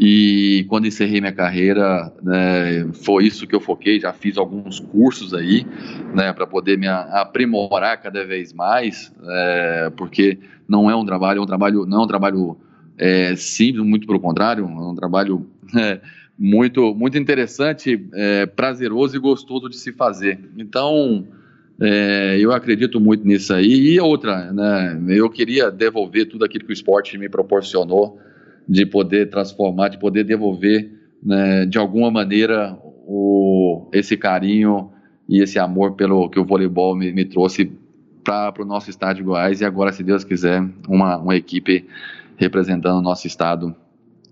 E 0.00 0.64
quando 0.68 0.86
encerrei 0.86 1.20
minha 1.20 1.32
carreira, 1.32 2.12
né, 2.22 2.88
foi 3.04 3.26
isso 3.26 3.46
que 3.46 3.54
eu 3.54 3.60
foquei. 3.60 3.98
Já 3.98 4.12
fiz 4.12 4.36
alguns 4.36 4.78
cursos 4.78 5.34
aí, 5.34 5.66
né, 6.14 6.32
para 6.32 6.46
poder 6.46 6.78
me 6.78 6.86
aprimorar 6.86 8.00
cada 8.00 8.24
vez 8.24 8.52
mais, 8.52 9.12
é, 9.24 9.92
porque 9.96 10.38
não 10.68 10.88
é 10.88 10.94
um 10.94 11.04
trabalho, 11.04 11.40
é 11.40 11.42
um 11.42 11.46
trabalho, 11.46 11.84
não 11.84 12.02
é 12.02 12.04
um 12.04 12.06
trabalho 12.06 12.56
é, 12.96 13.34
simples, 13.34 13.84
muito 13.84 14.06
pelo 14.06 14.20
contrário, 14.20 14.64
é 14.64 14.68
um 14.68 14.94
trabalho 14.94 15.44
é, 15.76 16.00
muito, 16.38 16.94
muito 16.94 17.18
interessante, 17.18 18.06
é, 18.14 18.46
prazeroso 18.46 19.16
e 19.16 19.18
gostoso 19.18 19.68
de 19.68 19.76
se 19.76 19.92
fazer. 19.92 20.38
Então, 20.56 21.26
é, 21.80 22.36
eu 22.40 22.52
acredito 22.52 23.00
muito 23.00 23.26
nisso 23.26 23.54
aí. 23.54 23.94
E 23.94 24.00
outra, 24.00 24.52
né, 24.52 25.00
eu 25.08 25.30
queria 25.30 25.70
devolver 25.70 26.28
tudo 26.28 26.44
aquilo 26.44 26.64
que 26.64 26.72
o 26.72 26.74
esporte 26.74 27.16
me 27.16 27.28
proporcionou, 27.28 28.18
de 28.68 28.84
poder 28.84 29.30
transformar, 29.30 29.88
de 29.88 29.98
poder 29.98 30.24
devolver, 30.24 30.90
né, 31.22 31.64
de 31.66 31.78
alguma 31.78 32.10
maneira, 32.10 32.76
o, 33.06 33.88
esse 33.92 34.16
carinho 34.16 34.90
e 35.28 35.40
esse 35.40 35.58
amor 35.58 35.94
pelo 35.94 36.28
que 36.28 36.38
o 36.38 36.44
voleibol 36.44 36.94
me, 36.94 37.12
me 37.12 37.24
trouxe 37.24 37.72
para 38.22 38.62
o 38.62 38.64
nosso 38.64 38.90
estado 38.90 39.16
de 39.16 39.22
Goiás. 39.22 39.60
E 39.60 39.64
agora, 39.64 39.92
se 39.92 40.02
Deus 40.02 40.24
quiser, 40.24 40.62
uma, 40.86 41.16
uma 41.16 41.36
equipe 41.36 41.86
representando 42.36 42.98
o 42.98 43.02
nosso 43.02 43.26
estado 43.26 43.74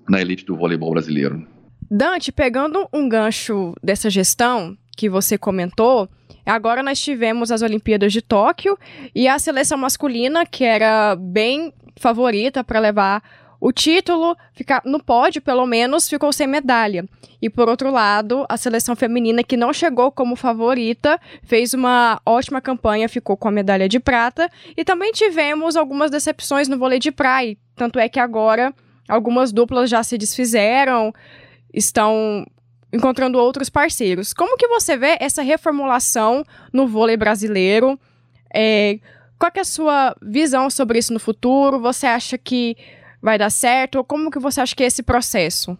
na 0.08 0.20
elite 0.20 0.44
do 0.44 0.56
voleibol 0.56 0.90
brasileiro. 0.90 1.46
Dante, 1.90 2.32
pegando 2.32 2.86
um 2.92 3.08
gancho 3.08 3.72
dessa 3.82 4.10
gestão 4.10 4.76
que 4.96 5.08
você 5.08 5.36
comentou, 5.36 6.08
Agora 6.46 6.80
nós 6.80 7.00
tivemos 7.00 7.50
as 7.50 7.60
Olimpíadas 7.60 8.12
de 8.12 8.22
Tóquio 8.22 8.78
e 9.12 9.26
a 9.26 9.36
seleção 9.36 9.76
masculina, 9.76 10.46
que 10.46 10.62
era 10.62 11.16
bem 11.16 11.72
favorita 11.96 12.62
para 12.62 12.78
levar 12.78 13.20
o 13.60 13.72
título, 13.72 14.36
ficar 14.52 14.82
no 14.84 15.02
pódio 15.02 15.42
pelo 15.42 15.66
menos, 15.66 16.08
ficou 16.08 16.32
sem 16.32 16.46
medalha. 16.46 17.04
E 17.42 17.50
por 17.50 17.68
outro 17.68 17.90
lado, 17.90 18.46
a 18.48 18.56
seleção 18.56 18.94
feminina, 18.94 19.42
que 19.42 19.56
não 19.56 19.72
chegou 19.72 20.12
como 20.12 20.36
favorita, 20.36 21.20
fez 21.42 21.74
uma 21.74 22.20
ótima 22.24 22.60
campanha, 22.60 23.08
ficou 23.08 23.36
com 23.36 23.48
a 23.48 23.50
medalha 23.52 23.88
de 23.88 23.98
prata. 23.98 24.48
E 24.76 24.84
também 24.84 25.10
tivemos 25.10 25.74
algumas 25.74 26.12
decepções 26.12 26.68
no 26.68 26.78
vôlei 26.78 27.00
de 27.00 27.10
praia. 27.10 27.56
Tanto 27.74 27.98
é 27.98 28.08
que 28.08 28.20
agora 28.20 28.72
algumas 29.08 29.52
duplas 29.52 29.90
já 29.90 30.02
se 30.02 30.16
desfizeram, 30.16 31.12
estão 31.74 32.46
encontrando 32.92 33.38
outros 33.38 33.68
parceiros. 33.68 34.32
Como 34.32 34.56
que 34.56 34.68
você 34.68 34.96
vê 34.96 35.16
essa 35.20 35.42
reformulação 35.42 36.44
no 36.72 36.86
vôlei 36.86 37.16
brasileiro? 37.16 37.98
É, 38.54 38.98
qual 39.38 39.52
é 39.54 39.60
a 39.60 39.64
sua 39.64 40.16
visão 40.22 40.70
sobre 40.70 40.98
isso 40.98 41.12
no 41.12 41.20
futuro? 41.20 41.80
Você 41.80 42.06
acha 42.06 42.38
que 42.38 42.76
vai 43.20 43.36
dar 43.38 43.50
certo? 43.50 44.04
Como 44.04 44.30
que 44.30 44.38
você 44.38 44.60
acha 44.60 44.74
que 44.74 44.82
é 44.82 44.86
esse 44.86 45.02
processo? 45.02 45.76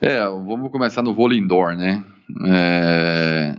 É, 0.00 0.20
vamos 0.26 0.70
começar 0.70 1.02
no 1.02 1.14
vôlei 1.14 1.38
indoor, 1.38 1.74
né? 1.74 2.04
É, 2.46 3.56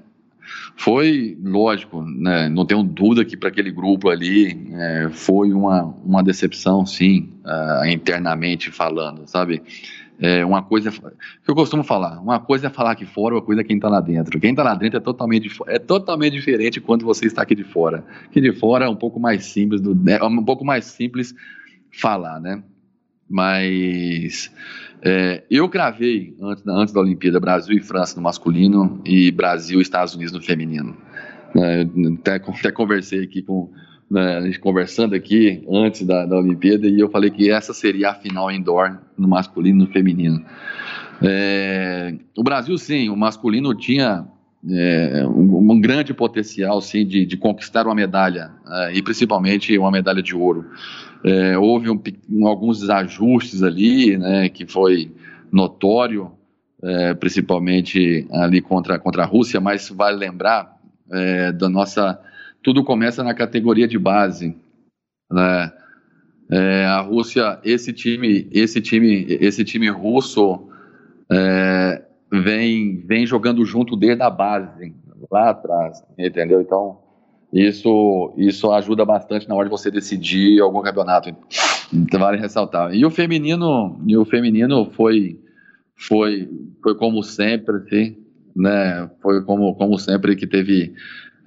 Foi, 0.78 1.38
lógico, 1.42 2.02
né, 2.02 2.50
não 2.50 2.66
tenho 2.66 2.84
dúvida 2.84 3.24
que 3.24 3.38
para 3.38 3.50
aquele 3.50 3.72
grupo 3.72 4.10
ali 4.10 4.70
é, 4.74 5.10
foi 5.10 5.54
uma, 5.54 5.84
uma 6.04 6.22
decepção, 6.22 6.86
sim, 6.86 7.34
uh, 7.46 7.86
internamente 7.88 8.70
falando, 8.72 9.26
sabe? 9.26 9.64
É 10.20 10.46
uma 10.46 10.64
coisa 10.64 10.92
que 10.92 11.52
eu 11.52 11.56
costumo 11.56 11.84
falar, 11.84 12.22
uma 12.22 12.40
coisa 12.40 12.68
é 12.68 12.70
falar 12.70 12.92
aqui 12.92 13.06
fora, 13.06 13.36
outra 13.36 13.46
coisa 13.46 13.62
é 13.62 13.64
quem 13.66 13.76
está 13.76 13.90
lá 13.90 14.00
dentro. 14.00 14.40
Quem 14.40 14.52
está 14.52 14.64
lá 14.64 14.74
dentro 14.74 14.98
é 14.98 15.02
totalmente, 15.02 15.50
é 15.68 15.78
totalmente 15.78 16.34
diferente 16.34 16.80
quando 16.80 17.04
você 17.04 17.26
está 17.26 17.42
aqui 17.42 17.54
de 17.54 17.66
fora. 17.66 18.04
Aqui 18.26 18.40
de 18.40 18.54
fora 18.54 18.86
é 18.86 18.90
um 18.90 18.96
pouco 18.96 19.20
mais 19.20 19.46
simples, 19.46 19.82
do, 19.82 19.98
é 20.10 20.24
um 20.24 20.44
pouco 20.44 20.64
mais 20.64 20.86
simples 20.86 21.36
falar, 21.92 22.40
né? 22.40 22.64
Mas 23.30 24.52
é, 25.02 25.44
eu 25.52 25.68
gravei 25.68 26.36
antes, 26.42 26.66
antes 26.66 26.94
da 26.94 27.02
Olimpíada 27.02 27.40
Brasil 27.40 27.76
e 27.76 27.82
França 27.82 28.16
no 28.16 28.22
masculino 28.22 29.02
e 29.04 29.32
Brasil 29.32 29.80
e 29.80 29.82
Estados 29.82 30.16
Unidos 30.16 30.34
no 30.34 30.42
feminino. 30.42 30.96
É, 31.56 31.86
até, 32.20 32.36
até 32.36 32.72
conversei 32.72 33.24
aqui 33.24 33.42
com 33.42 33.70
né, 34.10 34.38
a 34.38 34.42
gente 34.42 34.60
conversando 34.60 35.16
aqui 35.16 35.64
antes 35.70 36.06
da, 36.06 36.26
da 36.26 36.38
Olimpíada 36.38 36.88
e 36.88 37.00
eu 37.00 37.10
falei 37.10 37.30
que 37.30 37.52
essa 37.52 37.74
seria 37.74 38.12
a 38.12 38.16
final 38.16 38.52
indoor 38.52 39.00
no 39.18 39.28
masculino 39.28 39.84
e 39.84 39.88
no 39.88 39.92
feminino. 39.92 40.46
É, 41.24 42.14
o 42.38 42.44
Brasil, 42.44 42.78
sim, 42.78 43.10
o 43.10 43.16
masculino 43.16 43.74
tinha 43.74 44.28
é, 44.70 45.26
um, 45.28 45.72
um, 45.72 45.80
grande 45.80 46.14
potencial, 46.14 46.82
sim, 46.82 47.06
de, 47.06 47.26
de 47.26 47.38
conquistar 47.38 47.86
uma 47.86 47.96
medalha 47.96 48.52
é, 48.68 48.94
e 48.94 49.02
principalmente 49.02 49.78
uma 49.78 49.92
medalha 49.92 50.22
de 50.22 50.36
ouro. 50.36 50.66
É, 51.24 51.58
houve 51.58 51.90
um, 51.90 52.02
um, 52.30 52.48
alguns 52.48 52.80
desajustes 52.80 53.64
ali, 53.64 54.18
né, 54.18 54.50
que 54.50 54.66
foi 54.66 55.12
notório, 55.52 56.32
é, 56.84 57.14
principalmente 57.14 58.28
ali 58.32 58.62
contra, 58.62 59.00
contra 59.00 59.24
a 59.24 59.26
Rússia, 59.26 59.60
mas 59.60 59.90
vale 59.90 60.18
lembrar 60.18 60.78
é, 61.12 61.52
da 61.52 61.70
nossa. 61.70 62.20
Tudo 62.66 62.84
começa 62.84 63.24
na 63.24 63.36
categoria 63.36 63.88
de 63.88 64.00
base. 64.00 64.58
Né? 65.32 65.72
É, 66.50 66.86
a 66.86 67.00
Rússia, 67.00 67.60
esse 67.64 67.94
time, 67.94 68.48
esse 68.52 68.82
time, 68.82 69.28
esse 69.40 69.64
time 69.64 69.88
russo 69.88 70.68
é, 71.32 72.04
vem, 72.32 73.04
vem 73.06 73.24
jogando 73.28 73.64
junto 73.64 73.96
desde 73.96 74.24
a 74.24 74.32
base, 74.32 74.96
lá 75.32 75.52
atrás, 75.52 76.04
entendeu? 76.18 76.60
Então, 76.60 76.98
isso, 77.54 78.34
isso 78.36 78.72
ajuda 78.72 79.06
bastante 79.06 79.48
na 79.48 79.54
hora 79.54 79.70
de 79.70 79.72
você 79.72 79.92
decidir 79.92 80.60
algum 80.60 80.82
campeonato. 80.82 81.36
Então, 81.94 82.20
vale 82.20 82.40
ressaltar. 82.40 82.96
E 82.96 83.06
o 83.06 83.12
feminino, 83.12 84.02
e 84.08 84.18
o 84.18 84.26
feminino 84.26 84.90
foi, 84.90 85.40
foi, 85.96 86.50
foi 86.82 86.96
como 86.96 87.22
sempre, 87.22 87.76
assim, 87.76 88.18
né? 88.56 89.08
Foi 89.22 89.44
como, 89.44 89.76
como 89.76 90.00
sempre 90.00 90.36
que 90.36 90.48
teve 90.48 90.96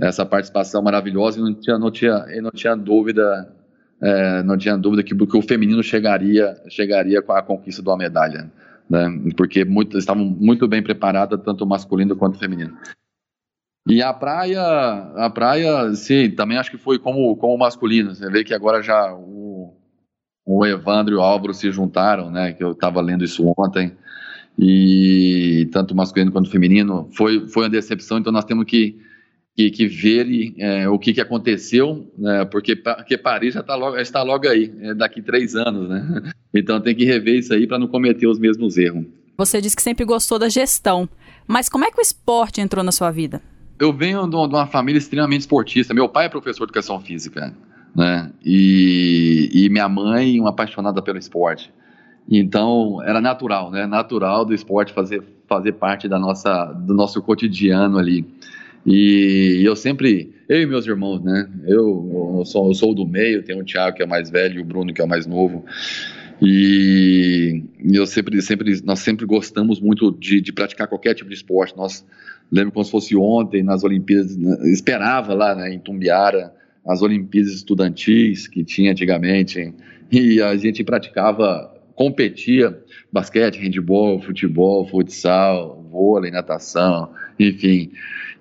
essa 0.01 0.25
participação 0.25 0.83
maravilhosa 0.83 1.39
e 1.39 1.43
não 1.43 1.55
tinha, 1.55 1.79
não 1.79 1.91
tinha, 1.91 2.27
não 2.43 2.51
tinha 2.51 2.77
dúvida, 2.77 3.53
é, 4.01 4.43
não 4.43 4.57
tinha 4.57 4.77
dúvida 4.77 5.03
que, 5.03 5.15
que 5.15 5.37
o 5.37 5.43
feminino 5.43 5.83
chegaria, 5.83 6.57
chegaria 6.69 7.21
com 7.21 7.33
a 7.33 7.43
conquista 7.43 7.83
de 7.83 7.89
uma 7.89 7.97
medalha. 7.97 8.51
Né, 8.89 9.07
porque 9.37 9.67
muito, 9.67 9.99
estavam 9.99 10.25
muito 10.25 10.67
bem 10.67 10.83
preparadas, 10.83 11.41
tanto 11.45 11.65
o 11.65 11.67
masculino 11.69 12.17
quanto 12.17 12.37
o 12.37 12.39
feminino. 12.39 12.75
E 13.89 14.03
a 14.03 14.13
praia, 14.13 14.61
a 15.17 15.31
praia, 15.31 15.95
sim, 15.95 16.31
também 16.31 16.59
acho 16.59 16.71
que 16.71 16.77
foi 16.77 16.99
como, 16.99 17.35
como 17.37 17.57
masculino. 17.57 18.15
Você 18.15 18.31
vê 18.31 18.45
que 18.45 18.53
agora 18.53 18.83
já 18.83 19.15
o, 19.15 19.75
o 20.45 20.67
Evandro 20.67 21.15
e 21.15 21.17
o 21.17 21.23
Álvaro 21.23 21.55
se 21.55 21.71
juntaram, 21.73 22.31
né? 22.31 22.53
Que 22.53 22.63
eu 22.63 22.73
estava 22.73 23.01
lendo 23.01 23.25
isso 23.25 23.43
ontem. 23.57 23.97
E 24.59 25.69
tanto 25.73 25.95
masculino 25.95 26.33
quanto 26.33 26.51
feminino 26.51 27.09
foi, 27.17 27.49
foi 27.49 27.63
uma 27.63 27.71
decepção. 27.71 28.19
Então 28.19 28.31
nós 28.31 28.45
temos 28.45 28.67
que, 28.67 28.99
que, 29.59 29.71
que 29.73 29.87
ver 29.89 30.55
é, 30.59 30.89
o 30.89 30.99
que, 30.99 31.13
que 31.13 31.21
aconteceu, 31.21 32.09
né, 32.17 32.45
porque, 32.45 32.77
porque 32.77 33.19
Paris 33.19 33.55
já 33.55 33.63
tá 33.63 33.75
logo, 33.75 33.97
está 33.97 34.23
logo 34.23 34.47
aí, 34.49 34.73
é 34.81 34.95
daqui 34.95 35.21
três 35.21 35.57
anos, 35.57 35.89
né? 35.89 36.33
Então 36.55 36.81
tem 36.81 36.95
que 36.95 37.05
rever 37.05 37.35
isso 37.35 37.53
aí 37.53 37.67
para 37.67 37.79
não 37.79 37.87
cometer 37.87 38.27
os 38.27 38.39
mesmos 38.39 38.79
erros. 38.79 39.05
Você 39.37 39.61
disse 39.61 39.77
que 39.77 39.83
sempre 39.83 40.03
gostou 40.05 40.39
da 40.39 40.49
gestão, 40.49 41.07
mas 41.47 41.69
como 41.69 41.85
é 41.85 41.91
que 41.91 41.99
o 41.99 42.03
esporte 42.03 42.59
entrou 42.59 42.83
na 42.83 42.91
sua 42.91 43.11
vida? 43.11 43.43
eu 43.79 43.93
venho 43.93 44.27
de 44.29 44.35
uma 44.35 44.67
família 44.67 44.99
extremamente 44.99 45.43
esportista. 45.43 45.95
Meu 45.95 46.09
pai 46.09 46.27
é 46.27 46.29
professor 46.29 46.67
de 46.67 46.71
educação 46.71 47.01
física, 47.01 47.55
né? 47.95 48.31
E, 48.45 49.51
e 49.53 49.69
minha 49.69 49.89
mãe, 49.89 50.41
uma 50.41 50.51
apaixonada 50.51 51.01
pelo 51.01 51.19
esporte. 51.19 51.73
Então, 52.29 53.01
era 53.05 53.21
natural, 53.21 53.71
né? 53.71 53.87
Natural 53.87 54.45
do 54.45 54.53
esporte 54.53 54.93
fazer, 54.93 55.23
fazer 55.47 55.73
parte 55.73 56.09
da 56.09 56.19
nossa, 56.19 56.65
do 56.65 56.93
nosso 56.93 57.23
cotidiano 57.23 57.99
ali. 57.99 58.27
E 58.91 59.63
eu 59.63 59.77
sempre, 59.77 60.33
eu 60.49 60.63
e 60.63 60.67
meus 60.67 60.87
irmãos, 60.87 61.23
né? 61.23 61.47
Eu, 61.67 62.39
eu, 62.39 62.45
sou, 62.47 62.69
eu 62.69 62.75
sou 62.75 62.95
do 62.95 63.07
meio, 63.07 63.43
tem 63.43 63.61
o 63.61 63.63
Thiago 63.63 63.95
que 63.95 64.03
é 64.03 64.07
mais 64.07 64.31
velho 64.31 64.63
o 64.63 64.65
Bruno 64.65 64.95
que 64.95 65.03
é 65.03 65.07
mais 65.07 65.27
novo. 65.27 65.63
E 66.41 67.65
eu 67.93 68.07
sempre, 68.07 68.41
sempre, 68.41 68.81
nós 68.83 69.01
sempre 69.01 69.27
gostamos 69.27 69.79
muito 69.79 70.11
de, 70.11 70.41
de 70.41 70.53
praticar 70.55 70.89
qualquer 70.89 71.13
tipo 71.13 71.29
de 71.29 71.37
esporte. 71.37 71.77
Nós 71.77 72.03
lembro 72.51 72.73
como 72.73 72.85
se 72.85 72.91
fosse 72.91 73.15
ontem 73.15 73.63
nas 73.63 73.85
Olimpíadas, 73.85 74.35
né, 74.39 74.57
esperava 74.73 75.35
lá 75.35 75.55
né, 75.55 75.75
em 75.75 75.79
Tumbiara 75.79 76.55
as 76.87 77.03
Olimpíadas 77.03 77.53
estudantis 77.53 78.47
que 78.47 78.65
tinha 78.65 78.93
antigamente 78.93 79.75
e 80.11 80.41
a 80.41 80.57
gente 80.57 80.83
praticava, 80.83 81.75
competia 81.95 82.83
basquete, 83.13 83.59
handball, 83.59 84.23
futebol, 84.23 84.89
futsal, 84.89 85.87
vôlei, 85.91 86.31
natação, 86.31 87.11
enfim. 87.39 87.91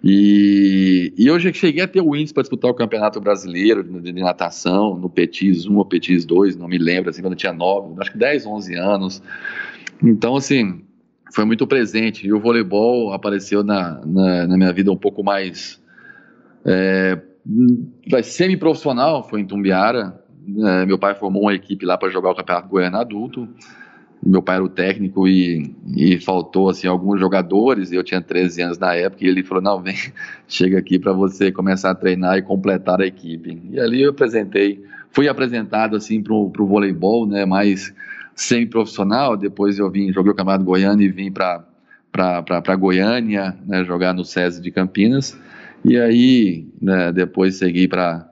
E, 0.04 1.14
e 1.18 1.28
eu 1.28 1.40
cheguei 1.40 1.84
a 1.84 1.88
ter 1.88 2.02
o 2.02 2.16
índice 2.16 2.34
para 2.34 2.44
disputar 2.44 2.70
o 2.70 2.74
Campeonato 2.74 3.20
Brasileiro 3.20 3.84
de, 3.84 4.12
de, 4.12 4.22
natação, 4.22 4.96
no 4.96 5.10
Petis 5.10 5.66
1 5.66 5.76
ou 5.76 5.86
Petis 5.86 6.26
2, 6.26 6.56
não 6.56 6.68
me 6.68 6.78
lembro, 6.78 7.10
assim, 7.10 7.22
quando 7.22 7.34
eu 7.34 7.38
tinha 7.38 7.54
9, 7.54 7.96
acho 8.00 8.12
que 8.12 8.18
10, 8.18 8.46
11 8.46 8.76
anos. 8.76 9.24
Então, 10.04 10.36
assim, 10.36 10.84
foi 11.34 11.46
muito 11.46 11.66
presente. 11.66 12.26
E 12.28 12.34
o 12.34 12.40
voleibol 12.40 13.14
apareceu 13.14 13.64
na, 13.64 14.02
na, 14.06 14.48
na 14.48 14.58
minha 14.58 14.72
vida 14.72 14.92
um 14.92 14.98
pouco 14.98 15.24
mais 15.24 15.82
é, 16.64 17.20
semi-profissional, 18.24 19.28
foi 19.28 19.42
em 19.42 19.46
Tumbiara. 19.46 20.22
É, 20.60 20.86
meu 20.86 20.98
pai 20.98 21.16
formou 21.16 21.44
uma 21.44 21.54
equipe 21.54 21.86
lá 21.86 21.98
para 21.98 22.10
jogar 22.10 22.32
o 22.32 22.36
Campeonato 22.36 22.68
Goiano 22.70 22.98
adulto. 22.98 23.48
Meu 24.24 24.42
pai 24.42 24.56
era 24.56 24.64
o 24.64 24.70
técnico 24.70 25.28
e, 25.28 25.76
e 25.96 26.20
faltou 26.20 26.70
assim 26.70 26.88
alguns 26.88 27.20
jogadores. 27.20 27.92
Eu 27.92 28.04
tinha 28.04 28.22
13 28.22 28.62
anos 28.62 28.78
na 28.78 28.94
época 28.94 29.24
e 29.24 29.28
ele 29.28 29.44
falou: 29.44 29.64
"Não, 29.64 29.82
vem, 29.82 29.96
chega 30.48 30.78
aqui 30.80 30.98
para 30.98 31.14
você 31.14 31.52
começar 31.52 31.92
a 31.92 31.96
treinar 31.96 32.38
e 32.38 32.42
completar 32.42 33.00
a 33.00 33.06
equipe". 33.06 33.62
E 33.72 33.80
ali 33.80 34.02
eu 34.02 34.12
apresentei, 34.12 34.84
fui 35.12 35.28
apresentado 35.28 35.96
assim 35.96 36.22
para 36.22 36.34
o 36.34 36.52
voleibol, 36.66 37.28
né, 37.28 37.46
mais 37.46 37.94
semi-profissional, 38.38 39.36
depois 39.36 39.80
eu 39.80 39.90
vim, 39.90 40.14
joguei 40.14 40.32
o 40.32 40.36
Campeonato 40.36 40.64
Goiano 40.64 41.02
e 41.02 41.10
vim 41.10 41.32
para 41.32 42.76
Goiânia, 42.78 43.58
né, 43.66 43.84
jogar 43.84 44.14
no 44.14 44.24
SESI 44.24 44.62
de 44.62 44.70
Campinas, 44.70 45.38
e 45.84 45.98
aí 45.98 46.68
né, 46.80 47.12
depois 47.12 47.56
segui 47.56 47.88
para 47.88 48.30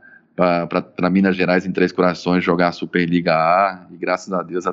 Minas 1.11 1.35
Gerais 1.35 1.65
em 1.65 1.71
Três 1.71 1.91
Corações 1.91 2.43
jogar 2.43 2.67
a 2.67 2.71
Superliga 2.71 3.33
A, 3.33 3.87
e 3.91 3.97
graças 3.97 4.31
a 4.31 4.43
Deus 4.43 4.65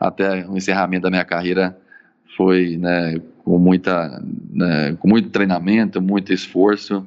até 0.00 0.46
o 0.48 0.56
encerramento 0.56 1.02
da 1.02 1.10
minha 1.10 1.24
carreira 1.24 1.76
foi 2.36 2.78
né, 2.78 3.20
com, 3.44 3.58
muita, 3.58 4.22
né, 4.50 4.96
com 4.98 5.06
muito 5.06 5.28
treinamento, 5.28 6.00
muito 6.00 6.32
esforço, 6.32 7.06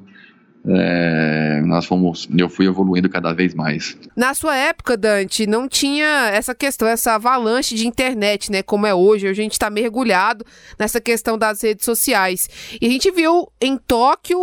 é, 0.66 1.60
nós 1.66 1.84
fomos, 1.84 2.26
eu 2.36 2.48
fui 2.48 2.66
evoluindo 2.66 3.08
cada 3.10 3.34
vez 3.34 3.52
mais. 3.52 3.98
Na 4.16 4.32
sua 4.32 4.56
época, 4.56 4.96
Dante, 4.96 5.46
não 5.46 5.68
tinha 5.68 6.30
essa 6.32 6.54
questão, 6.54 6.88
essa 6.88 7.14
avalanche 7.14 7.74
de 7.74 7.86
internet, 7.86 8.50
né? 8.50 8.62
Como 8.62 8.86
é 8.86 8.94
hoje. 8.94 9.28
A 9.28 9.34
gente 9.34 9.52
está 9.52 9.68
mergulhado 9.68 10.44
nessa 10.78 11.02
questão 11.02 11.36
das 11.36 11.62
redes 11.62 11.84
sociais. 11.84 12.48
E 12.80 12.86
a 12.86 12.90
gente 12.90 13.10
viu 13.10 13.46
em 13.60 13.76
Tóquio 13.76 14.38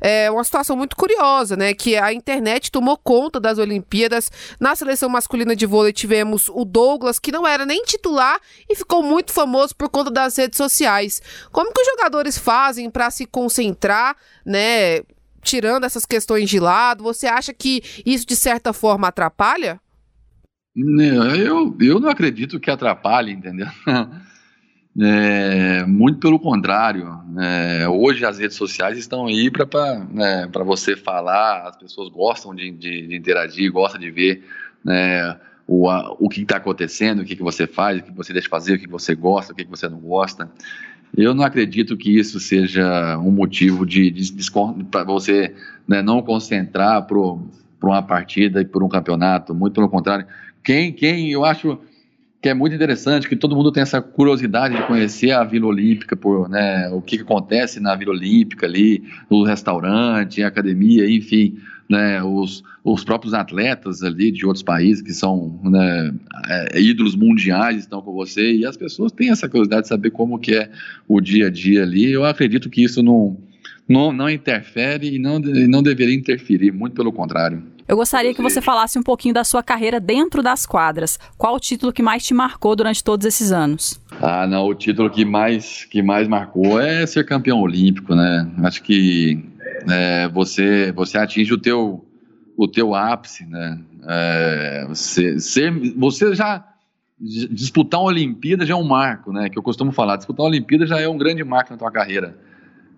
é, 0.00 0.28
uma 0.30 0.42
situação 0.42 0.76
muito 0.76 0.96
curiosa, 0.96 1.56
né? 1.56 1.72
Que 1.72 1.96
a 1.96 2.12
internet 2.12 2.72
tomou 2.72 2.96
conta 2.96 3.38
das 3.38 3.58
Olimpíadas. 3.58 4.30
Na 4.58 4.74
seleção 4.74 5.08
masculina 5.08 5.54
de 5.54 5.66
vôlei 5.66 5.92
tivemos 5.92 6.48
o 6.48 6.64
Douglas, 6.64 7.20
que 7.20 7.30
não 7.30 7.46
era 7.46 7.64
nem 7.64 7.84
titular 7.84 8.40
e 8.68 8.74
ficou 8.74 9.04
muito 9.04 9.32
famoso 9.32 9.76
por 9.76 9.88
conta 9.88 10.10
das 10.10 10.36
redes 10.36 10.56
sociais. 10.56 11.22
Como 11.52 11.72
que 11.72 11.80
os 11.80 11.86
jogadores 11.86 12.36
fazem 12.36 12.90
para 12.90 13.08
se 13.10 13.24
concentrar, 13.24 14.16
né? 14.44 15.02
Tirando 15.42 15.84
essas 15.84 16.04
questões 16.04 16.48
de 16.48 16.58
lado, 16.58 17.04
você 17.04 17.26
acha 17.26 17.52
que 17.52 17.82
isso 18.04 18.26
de 18.26 18.36
certa 18.36 18.72
forma 18.72 19.08
atrapalha? 19.08 19.80
Eu, 20.74 21.76
eu 21.80 22.00
não 22.00 22.08
acredito 22.08 22.60
que 22.60 22.70
atrapalhe, 22.70 23.32
entendeu? 23.32 23.66
É, 25.00 25.84
muito 25.86 26.18
pelo 26.18 26.38
contrário. 26.38 27.08
É, 27.38 27.88
hoje 27.88 28.24
as 28.24 28.38
redes 28.38 28.56
sociais 28.56 28.98
estão 28.98 29.26
aí 29.26 29.48
para 29.50 30.04
né, 30.10 30.50
você 30.64 30.96
falar, 30.96 31.68
as 31.68 31.76
pessoas 31.76 32.08
gostam 32.08 32.54
de, 32.54 32.70
de, 32.72 33.06
de 33.06 33.16
interagir, 33.16 33.70
gostam 33.70 34.00
de 34.00 34.10
ver 34.10 34.44
né, 34.84 35.38
o, 35.66 35.88
a, 35.88 36.12
o 36.18 36.28
que 36.28 36.42
está 36.42 36.56
acontecendo, 36.56 37.20
o 37.20 37.24
que, 37.24 37.36
que 37.36 37.42
você 37.42 37.66
faz, 37.66 38.00
o 38.00 38.02
que 38.02 38.12
você 38.12 38.32
deixa 38.32 38.48
fazer, 38.48 38.74
o 38.74 38.78
que 38.78 38.88
você 38.88 39.14
gosta, 39.14 39.52
o 39.52 39.56
que 39.56 39.64
você 39.64 39.88
não 39.88 40.00
gosta. 40.00 40.50
Eu 41.16 41.34
não 41.34 41.44
acredito 41.44 41.96
que 41.96 42.18
isso 42.18 42.38
seja 42.38 43.18
um 43.18 43.30
motivo 43.30 43.84
de, 43.84 44.10
de, 44.10 44.32
de 44.32 44.50
para 44.90 45.04
você 45.04 45.54
né, 45.86 46.02
não 46.02 46.22
concentrar 46.22 47.06
para 47.06 47.18
uma 47.82 48.02
partida 48.02 48.60
e 48.60 48.64
por 48.64 48.82
um 48.82 48.88
campeonato. 48.88 49.54
Muito 49.54 49.74
pelo 49.74 49.88
contrário. 49.88 50.26
Quem, 50.62 50.92
quem 50.92 51.30
eu 51.30 51.44
acho 51.44 51.78
que 52.40 52.48
é 52.48 52.54
muito 52.54 52.74
interessante, 52.74 53.28
que 53.28 53.36
todo 53.36 53.54
mundo 53.54 53.70
tem 53.70 53.82
essa 53.82 54.00
curiosidade 54.00 54.74
de 54.74 54.82
conhecer 54.86 55.30
a 55.30 55.44
Vila 55.44 55.66
Olímpica, 55.66 56.16
por, 56.16 56.48
né, 56.48 56.88
o 56.88 57.02
que, 57.02 57.18
que 57.18 57.22
acontece 57.22 57.80
na 57.80 57.94
Vila 57.94 58.12
Olímpica 58.12 58.66
ali, 58.66 59.04
no 59.30 59.44
restaurante, 59.44 60.42
academia, 60.42 61.08
enfim, 61.10 61.58
né, 61.90 62.22
os, 62.22 62.62
os 62.84 63.02
próprios 63.02 63.34
atletas 63.34 64.04
ali 64.04 64.30
de 64.30 64.46
outros 64.46 64.62
países 64.62 65.02
que 65.02 65.12
são 65.12 65.58
né, 65.64 66.14
é, 66.48 66.80
ídolos 66.80 67.16
mundiais 67.16 67.80
estão 67.80 68.00
com 68.00 68.12
você 68.12 68.52
e 68.52 68.64
as 68.64 68.76
pessoas 68.76 69.10
têm 69.10 69.30
essa 69.30 69.48
curiosidade 69.48 69.82
de 69.82 69.88
saber 69.88 70.10
como 70.12 70.38
que 70.38 70.54
é 70.54 70.70
o 71.08 71.20
dia 71.20 71.48
a 71.48 71.50
dia 71.50 71.82
ali. 71.82 72.12
Eu 72.12 72.24
acredito 72.24 72.70
que 72.70 72.84
isso 72.84 73.02
não, 73.02 73.36
não, 73.88 74.12
não 74.12 74.30
interfere 74.30 75.16
e 75.16 75.18
não, 75.18 75.40
não 75.40 75.82
deveria 75.82 76.14
interferir, 76.14 76.70
muito 76.70 76.94
pelo 76.94 77.12
contrário. 77.12 77.60
Eu 77.88 77.96
gostaria 77.96 78.32
que 78.32 78.40
você 78.40 78.60
falasse 78.60 78.96
um 78.96 79.02
pouquinho 79.02 79.34
da 79.34 79.42
sua 79.42 79.64
carreira 79.64 79.98
dentro 79.98 80.44
das 80.44 80.64
quadras. 80.64 81.18
Qual 81.36 81.56
o 81.56 81.58
título 81.58 81.92
que 81.92 82.04
mais 82.04 82.24
te 82.24 82.32
marcou 82.32 82.76
durante 82.76 83.02
todos 83.02 83.26
esses 83.26 83.50
anos? 83.50 84.00
Ah, 84.22 84.46
não, 84.46 84.64
o 84.64 84.74
título 84.76 85.10
que 85.10 85.24
mais, 85.24 85.86
que 85.86 86.00
mais 86.00 86.28
marcou 86.28 86.80
é 86.80 87.04
ser 87.04 87.26
campeão 87.26 87.60
olímpico, 87.60 88.14
né? 88.14 88.48
Acho 88.62 88.80
que 88.80 89.42
é, 89.88 90.28
você, 90.28 90.92
você 90.92 91.18
atinge 91.18 91.52
o 91.52 91.58
teu, 91.58 92.04
o 92.56 92.68
teu 92.68 92.94
ápice, 92.94 93.44
né? 93.46 93.80
É, 94.08 94.86
você, 94.88 95.36
você 95.96 96.34
já 96.34 96.66
disputar 97.20 98.00
uma 98.00 98.08
Olimpíada 98.08 98.64
já 98.64 98.74
é 98.74 98.76
um 98.76 98.86
marco, 98.86 99.32
né? 99.32 99.48
Que 99.48 99.58
eu 99.58 99.62
costumo 99.62 99.92
falar, 99.92 100.16
disputar 100.16 100.44
uma 100.44 100.50
Olimpíada 100.50 100.86
já 100.86 101.00
é 101.00 101.08
um 101.08 101.18
grande 101.18 101.44
marco 101.44 101.72
na 101.72 101.78
tua 101.78 101.90
carreira. 101.90 102.36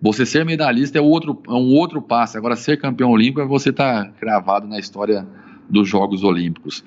Você 0.01 0.25
ser 0.25 0.45
medalhista 0.45 0.97
é, 0.97 1.01
outro, 1.01 1.41
é 1.47 1.51
um 1.51 1.73
outro 1.75 2.01
passo. 2.01 2.37
Agora, 2.37 2.55
ser 2.55 2.77
campeão 2.77 3.09
olímpico 3.11 3.41
é 3.41 3.45
você 3.45 3.69
estar 3.69 4.05
tá 4.05 4.11
cravado 4.19 4.67
na 4.67 4.77
história 4.77 5.25
dos 5.69 5.87
Jogos 5.87 6.23
Olímpicos. 6.23 6.83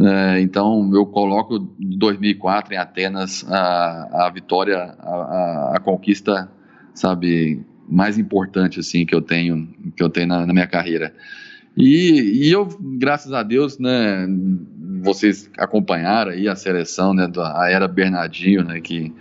É, 0.00 0.40
então, 0.40 0.90
eu 0.92 1.06
coloco 1.06 1.58
2004 1.58 2.74
em 2.74 2.76
Atenas 2.76 3.44
a, 3.48 4.26
a 4.26 4.30
vitória, 4.30 4.76
a, 4.78 5.10
a, 5.10 5.76
a, 5.76 5.80
conquista, 5.80 6.50
sabe, 6.92 7.64
mais 7.88 8.18
importante 8.18 8.80
assim 8.80 9.04
que 9.04 9.14
eu 9.14 9.20
tenho, 9.20 9.68
que 9.96 10.02
eu 10.02 10.08
tenho 10.08 10.26
na, 10.26 10.46
na 10.46 10.52
minha 10.52 10.66
carreira. 10.66 11.14
E, 11.76 12.46
e, 12.46 12.52
eu, 12.52 12.68
graças 12.98 13.32
a 13.32 13.42
Deus, 13.42 13.78
né, 13.78 14.28
vocês 15.02 15.50
acompanharam 15.58 16.30
aí 16.30 16.48
a 16.48 16.54
seleção, 16.54 17.12
né, 17.12 17.26
da 17.26 17.68
era 17.68 17.88
Bernardinho, 17.88 18.64
né, 18.64 18.80
que 18.80 19.12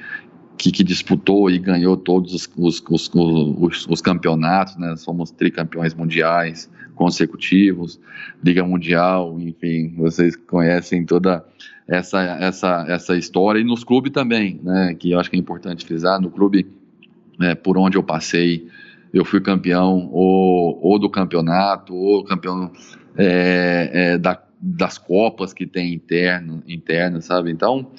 que, 0.56 0.72
que, 0.72 0.84
disputou 0.84 1.50
e 1.50 1.58
ganhou 1.58 1.98
todos 1.98 2.34
os, 2.34 2.50
os, 2.56 2.82
os, 2.88 3.88
os, 3.88 4.02
campeonatos, 4.02 4.78
né? 4.78 4.96
Somos 4.96 5.32
tricampeões 5.32 5.94
mundiais 5.94 6.70
consecutivos, 6.96 8.00
Liga 8.42 8.64
Mundial, 8.64 9.38
enfim, 9.40 9.94
vocês 9.98 10.36
conhecem 10.36 11.06
toda 11.06 11.44
essa, 11.88 12.22
essa, 12.40 12.86
essa 12.88 13.18
história 13.18 13.60
e 13.60 13.64
nos 13.64 13.84
clubes 13.84 14.12
também, 14.12 14.60
né? 14.64 14.96
Que 14.98 15.12
eu 15.12 15.20
acho 15.20 15.30
que 15.30 15.36
é 15.36 15.40
importante 15.40 15.86
frisar, 15.86 16.22
no 16.22 16.30
clube 16.30 16.66
né, 17.44 17.56
por 17.56 17.78
onde 17.78 17.98
eu 17.98 18.04
passei, 18.04 18.66
eu 19.14 19.26
fui 19.26 19.42
campeão 19.42 20.10
ou, 20.12 20.80
ou 20.82 20.98
do 20.98 21.10
campeonato, 21.10 21.94
ou 21.94 22.24
campeão 22.24 22.72
é, 23.18 23.90
é, 23.94 24.18
da, 24.18 24.42
das 24.60 24.98
copas 24.98 25.54
que 25.54 25.68
tem 25.68 25.94
interno, 25.94 26.64
interno, 26.66 27.22
sabe? 27.22 27.52
Então, 27.52 27.92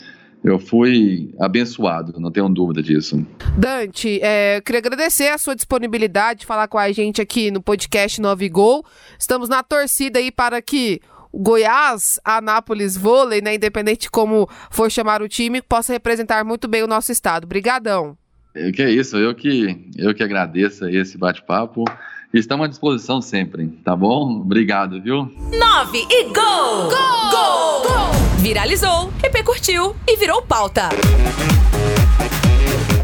eu 0.43 0.59
fui 0.59 1.33
abençoado, 1.39 2.19
não 2.19 2.31
tenho 2.31 2.49
dúvida 2.49 2.83
disso. 2.83 3.25
Dante, 3.57 4.19
é, 4.23 4.61
queria 4.63 4.79
agradecer 4.79 5.29
a 5.29 5.39
sua 5.39 5.55
disponibilidade 5.55 6.41
de 6.41 6.47
falar 6.47 6.67
com 6.67 6.79
a 6.79 6.91
gente 6.91 7.21
aqui 7.21 7.51
no 7.51 7.63
podcast 7.63 8.21
9 8.21 8.49
Gol. 8.49 8.85
Estamos 9.19 9.49
na 9.49 9.63
torcida 9.63 10.19
aí 10.19 10.33
para 10.33 10.61
que 10.63 11.01
Goiás, 11.33 12.19
Anápolis 12.25 12.97
Vôlei, 12.97 13.43
né, 13.43 13.55
independente 13.57 14.11
como 14.11 14.49
for 14.71 14.91
chamar 14.91 15.21
o 15.21 15.29
time, 15.29 15.61
possa 15.61 15.93
representar 15.93 16.45
muito 16.45 16.67
bem 16.67 16.83
o 16.83 16.87
nosso 16.87 17.13
estado. 17.13 17.45
Obrigadão. 17.45 18.17
É, 18.57 18.71
que 18.71 18.83
é 18.83 18.89
isso, 18.89 19.17
eu 19.17 19.35
que, 19.35 19.91
eu 19.97 20.15
que 20.15 20.23
agradeço 20.23 20.87
esse 20.87 21.19
bate-papo. 21.19 21.85
Estamos 22.33 22.67
à 22.67 22.69
disposição 22.69 23.21
sempre, 23.21 23.67
tá 23.85 23.97
bom? 23.97 24.43
Obrigado, 24.43 25.03
viu? 25.03 25.29
9 25.51 26.07
e 26.09 26.25
gol! 26.25 26.89
Gol! 26.89 27.31
Gol! 27.31 27.83
gol! 27.83 28.11
Viralizou, 28.39 29.13
repercutiu 29.21 29.97
e 30.07 30.17
virou 30.17 30.41
pauta. 30.41 30.91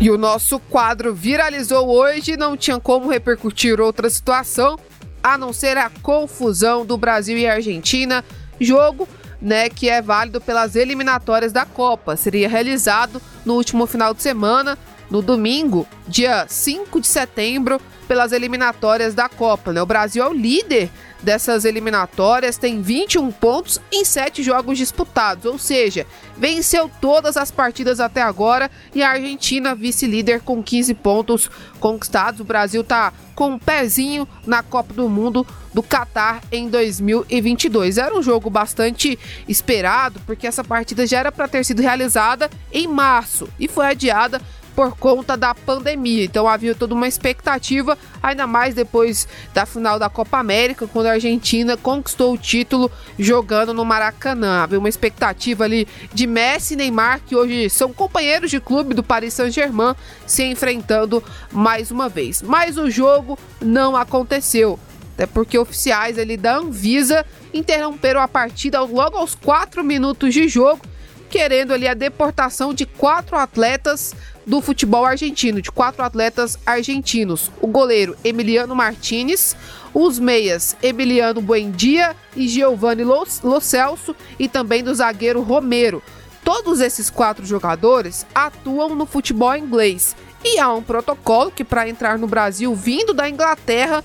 E 0.01 0.09
o 0.09 0.17
nosso 0.17 0.61
quadro 0.61 1.13
viralizou 1.13 1.89
hoje, 1.89 2.37
não 2.37 2.57
tinha 2.57 2.79
como 2.79 3.11
repercutir 3.11 3.81
outra 3.81 4.09
situação 4.09 4.79
a 5.21 5.37
não 5.37 5.53
ser 5.53 5.77
a 5.77 5.91
confusão 6.01 6.87
do 6.87 6.97
Brasil 6.97 7.37
e 7.37 7.47
Argentina, 7.49 8.25
jogo 8.61 9.09
né, 9.41 9.69
que 9.69 9.89
é 9.89 10.03
válido 10.03 10.41
pelas 10.41 10.77
eliminatórias 10.77 11.53
da 11.53 11.65
Copa. 11.65 12.17
Seria 12.17 12.49
realizado 12.49 13.21
no 13.45 13.55
último 13.55 13.87
final 13.87 14.13
de 14.13 14.23
semana, 14.23 14.79
no 15.11 15.21
domingo, 15.21 15.87
dia 16.07 16.47
5 16.49 17.01
de 17.01 17.07
setembro, 17.07 17.81
pelas 18.11 18.33
eliminatórias 18.33 19.15
da 19.15 19.29
Copa. 19.29 19.73
Né? 19.73 19.81
O 19.81 19.87
Brasil 19.87 20.23
é 20.25 20.29
o 20.29 20.33
líder 20.33 20.91
dessas 21.23 21.65
eliminatórias, 21.65 22.57
tem 22.57 22.81
21 22.81 23.31
pontos 23.31 23.81
em 23.93 24.05
7 24.05 24.43
jogos 24.43 24.79
disputados, 24.79 25.45
ou 25.45 25.59
seja, 25.59 26.07
venceu 26.37 26.91
todas 27.01 27.37
as 27.37 27.51
partidas 27.51 28.01
até 28.01 28.23
agora 28.23 28.71
e 28.95 29.03
a 29.03 29.11
Argentina 29.11 29.75
vice-líder 29.75 30.41
com 30.41 30.63
15 30.63 30.95
pontos 30.95 31.51
conquistados. 31.79 32.41
O 32.41 32.45
Brasil 32.45 32.83
tá 32.83 33.13
com 33.35 33.51
um 33.51 33.59
pezinho 33.59 34.27
na 34.47 34.63
Copa 34.63 34.93
do 34.93 35.09
Mundo 35.09 35.47
do 35.73 35.83
Catar 35.83 36.43
em 36.51 36.69
2022. 36.69 37.97
Era 37.97 38.17
um 38.17 38.23
jogo 38.23 38.51
bastante 38.51 39.19
esperado, 39.47 40.21
porque 40.27 40.47
essa 40.47 40.65
partida 40.65 41.07
já 41.07 41.19
era 41.19 41.31
para 41.31 41.47
ter 41.47 41.65
sido 41.65 41.81
realizada 41.81 42.51
em 42.73 42.89
março 42.89 43.49
e 43.59 43.69
foi 43.69 43.87
adiada 43.87 44.41
por 44.75 44.97
conta 44.97 45.37
da 45.37 45.55
pandemia. 45.55 46.25
Então 46.25 46.49
havia 46.49 46.75
toda 46.75 46.95
uma 46.95 47.09
expectativa, 47.09 47.97
ainda 48.23 48.47
mais 48.47 48.75
depois 48.75 49.27
da 49.53 49.67
final 49.67 49.99
da 49.99 50.09
Copa 50.09 50.39
América, 50.39 50.87
quando 50.87 51.07
a 51.07 51.13
Argentina 51.13 51.77
conquistou 51.77 52.35
o 52.35 52.39
título 52.39 52.91
jogando 53.19 53.75
no 53.75 53.85
Maracanã. 53.85 54.63
Havia 54.63 54.79
uma 54.79 54.89
expectativa 54.89 55.65
ali 55.65 55.87
de 56.13 56.27
Messi 56.27 56.75
e 56.75 56.77
Neymar, 56.77 57.21
que 57.27 57.37
hoje 57.37 57.69
são 57.71 57.93
companheiros 57.93 58.51
de 58.51 58.61
clube 58.61 58.95
do 58.95 59.03
Paris 59.03 59.35
Saint-Germain, 59.35 59.95
se 60.27 60.45
enfrentando 60.45 61.23
mais 61.53 61.91
uma 61.91 62.09
vez. 62.09 62.43
Mas 62.43 62.77
o 62.77 62.91
jogo 62.91 63.39
não 63.61 63.97
aconteceu. 63.97 64.79
Até 65.15 65.27
porque 65.27 65.59
oficiais 65.59 66.19
ali 66.19 66.37
da 66.37 66.57
Anvisa 66.57 67.27
interromperam 67.53 68.23
a 68.23 68.29
partida 68.29 68.81
logo 68.81 69.19
aos 69.19 69.35
4 69.35 69.85
minutos 69.85 70.33
de 70.33 70.49
jogo, 70.49 70.81
querendo 71.29 71.75
ali 71.75 71.87
a 71.87 71.93
deportação 71.93 72.73
de 72.73 72.87
quatro 72.87 73.37
atletas 73.37 74.15
do 74.51 74.61
futebol 74.61 75.05
argentino, 75.05 75.63
de 75.63 75.71
quatro 75.71 76.03
atletas 76.03 76.59
argentinos: 76.67 77.53
o 77.63 77.69
goleiro 77.69 78.17
Emiliano 78.25 78.75
Martinez, 78.75 79.57
os 79.95 80.19
meias 80.19 80.77
Emiliano 80.83 81.41
Buendia 81.41 82.17
e 82.35 82.49
Giovanni 82.49 83.05
Lo, 83.05 83.25
Celso 83.61 84.15
e 84.41 84.49
também 84.49 84.83
do 84.83 84.93
zagueiro 84.93 85.41
Romero. 85.41 86.03
Todos 86.43 86.81
esses 86.81 87.09
quatro 87.09 87.47
jogadores 87.47 88.27
atuam 88.35 88.97
no 88.97 89.07
futebol 89.07 89.57
inglês 89.57 90.17
e 90.45 90.59
há 90.59 90.73
um 90.75 90.83
protocolo 90.83 91.53
que 91.53 91.63
para 91.63 91.89
entrar 91.89 92.19
no 92.19 92.27
Brasil 92.27 92.75
vindo 92.75 93.15
da 93.15 93.31
Inglaterra 93.31 94.03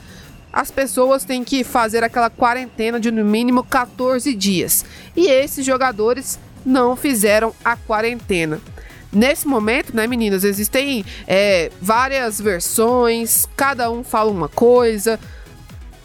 as 0.53 0.69
pessoas 0.69 1.25
têm 1.25 1.43
que 1.43 1.63
fazer 1.63 2.03
aquela 2.03 2.29
quarentena 2.29 2.99
de 2.99 3.09
no 3.09 3.25
mínimo 3.25 3.63
14 3.63 4.33
dias. 4.35 4.85
E 5.15 5.27
esses 5.27 5.65
jogadores 5.65 6.39
não 6.63 6.95
fizeram 6.95 7.53
a 7.63 7.75
quarentena. 7.75 8.61
Nesse 9.15 9.47
momento, 9.47 9.95
né, 9.95 10.05
meninas, 10.07 10.43
existem 10.43 11.05
é, 11.25 11.71
várias 11.81 12.39
versões, 12.39 13.47
cada 13.55 13.89
um 13.89 14.03
fala 14.03 14.29
uma 14.29 14.49
coisa. 14.49 15.17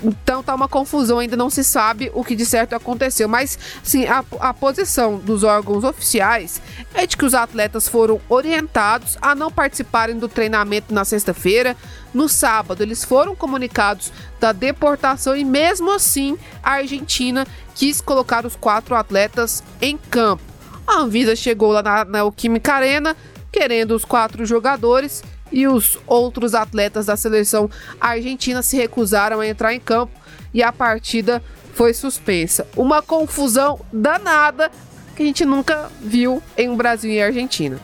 Então 0.03 0.44
tá 0.44 0.55
uma 0.55 0.68
confusão, 0.68 1.18
ainda 1.18 1.37
não 1.37 1.51
se 1.51 1.64
sabe 1.64 2.11
o 2.14 2.23
que 2.23 2.37
de 2.37 2.46
certo 2.46 2.75
aconteceu. 2.75 3.29
Mas, 3.29 3.59
sim, 3.83 4.07
a, 4.07 4.25
a 4.38 4.55
posição 4.55 5.18
dos 5.18 5.42
órgãos 5.42 5.83
oficiais 5.83 6.62
é 6.94 7.05
de 7.05 7.16
que 7.16 7.25
os 7.25 7.35
atletas 7.35 7.88
foram 7.88 8.20
orientados 8.29 9.18
a 9.20 9.35
não 9.35 9.51
participarem 9.51 10.16
do 10.16 10.29
treinamento 10.29 10.94
na 10.94 11.05
sexta-feira. 11.05 11.77
No 12.14 12.29
sábado, 12.29 12.81
eles 12.81 13.05
foram 13.05 13.35
comunicados 13.35 14.12
da 14.38 14.53
deportação 14.53 15.35
e, 15.35 15.44
mesmo 15.44 15.92
assim, 15.92 16.38
a 16.62 16.75
Argentina 16.75 17.44
quis 17.75 18.01
colocar 18.01 18.46
os 18.46 18.55
quatro 18.55 18.94
atletas 18.94 19.64
em 19.83 19.99
campo. 19.99 20.49
A 20.90 20.98
Anvisa 20.98 21.37
chegou 21.37 21.70
lá 21.70 21.85
na, 21.85 22.05
na 22.05 22.33
Química 22.33 22.74
Arena 22.74 23.16
querendo 23.53 23.94
os 23.94 24.05
quatro 24.05 24.44
jogadores 24.44 25.22
e 25.53 25.68
os 25.68 25.96
outros 26.05 26.53
atletas 26.53 27.07
da 27.07 27.16
seleção 27.16 27.70
argentina 28.00 28.61
se 28.61 28.76
recusaram 28.76 29.38
a 29.38 29.46
entrar 29.46 29.72
em 29.72 29.79
campo 29.79 30.12
e 30.53 30.64
a 30.64 30.72
partida 30.72 31.40
foi 31.74 31.94
suspensa. 31.94 32.66
Uma 32.76 33.00
confusão 33.00 33.79
danada 33.92 34.68
que 35.14 35.22
a 35.22 35.26
gente 35.26 35.44
nunca 35.44 35.88
viu 36.00 36.42
em 36.59 36.74
Brasil 36.74 37.12
e 37.12 37.22
Argentina. 37.22 37.79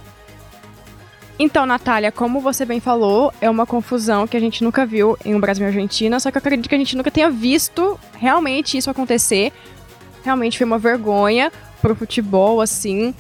Então, 1.39 1.65
Natália, 1.65 2.11
como 2.11 2.41
você 2.41 2.65
bem 2.65 2.81
falou, 2.81 3.33
é 3.41 3.49
uma 3.49 3.67
confusão 3.67 4.27
que 4.27 4.37
a 4.37 4.41
gente 4.41 4.65
nunca 4.65 4.85
viu 4.85 5.17
em 5.25 5.33
um 5.33 5.41
Brasil 5.41 5.65
e 5.65 5.69
Argentina, 5.69 6.19
só 6.19 6.31
que 6.33 6.39
eu 6.39 6.41
acredito 6.41 6.69
que 6.69 6.75
a 6.75 6.79
gente 6.79 6.97
nunca 6.97 7.11
tenha 7.11 7.31
visto 7.31 8.01
realmente 8.15 8.77
isso 8.77 8.91
acontecer. 8.91 9.53
Realmente 10.25 10.59
foi 10.59 10.67
uma 10.67 10.79
vergonha 10.79 11.53
pro 11.87 11.95
futebol, 11.95 12.61
assim. 12.61 13.15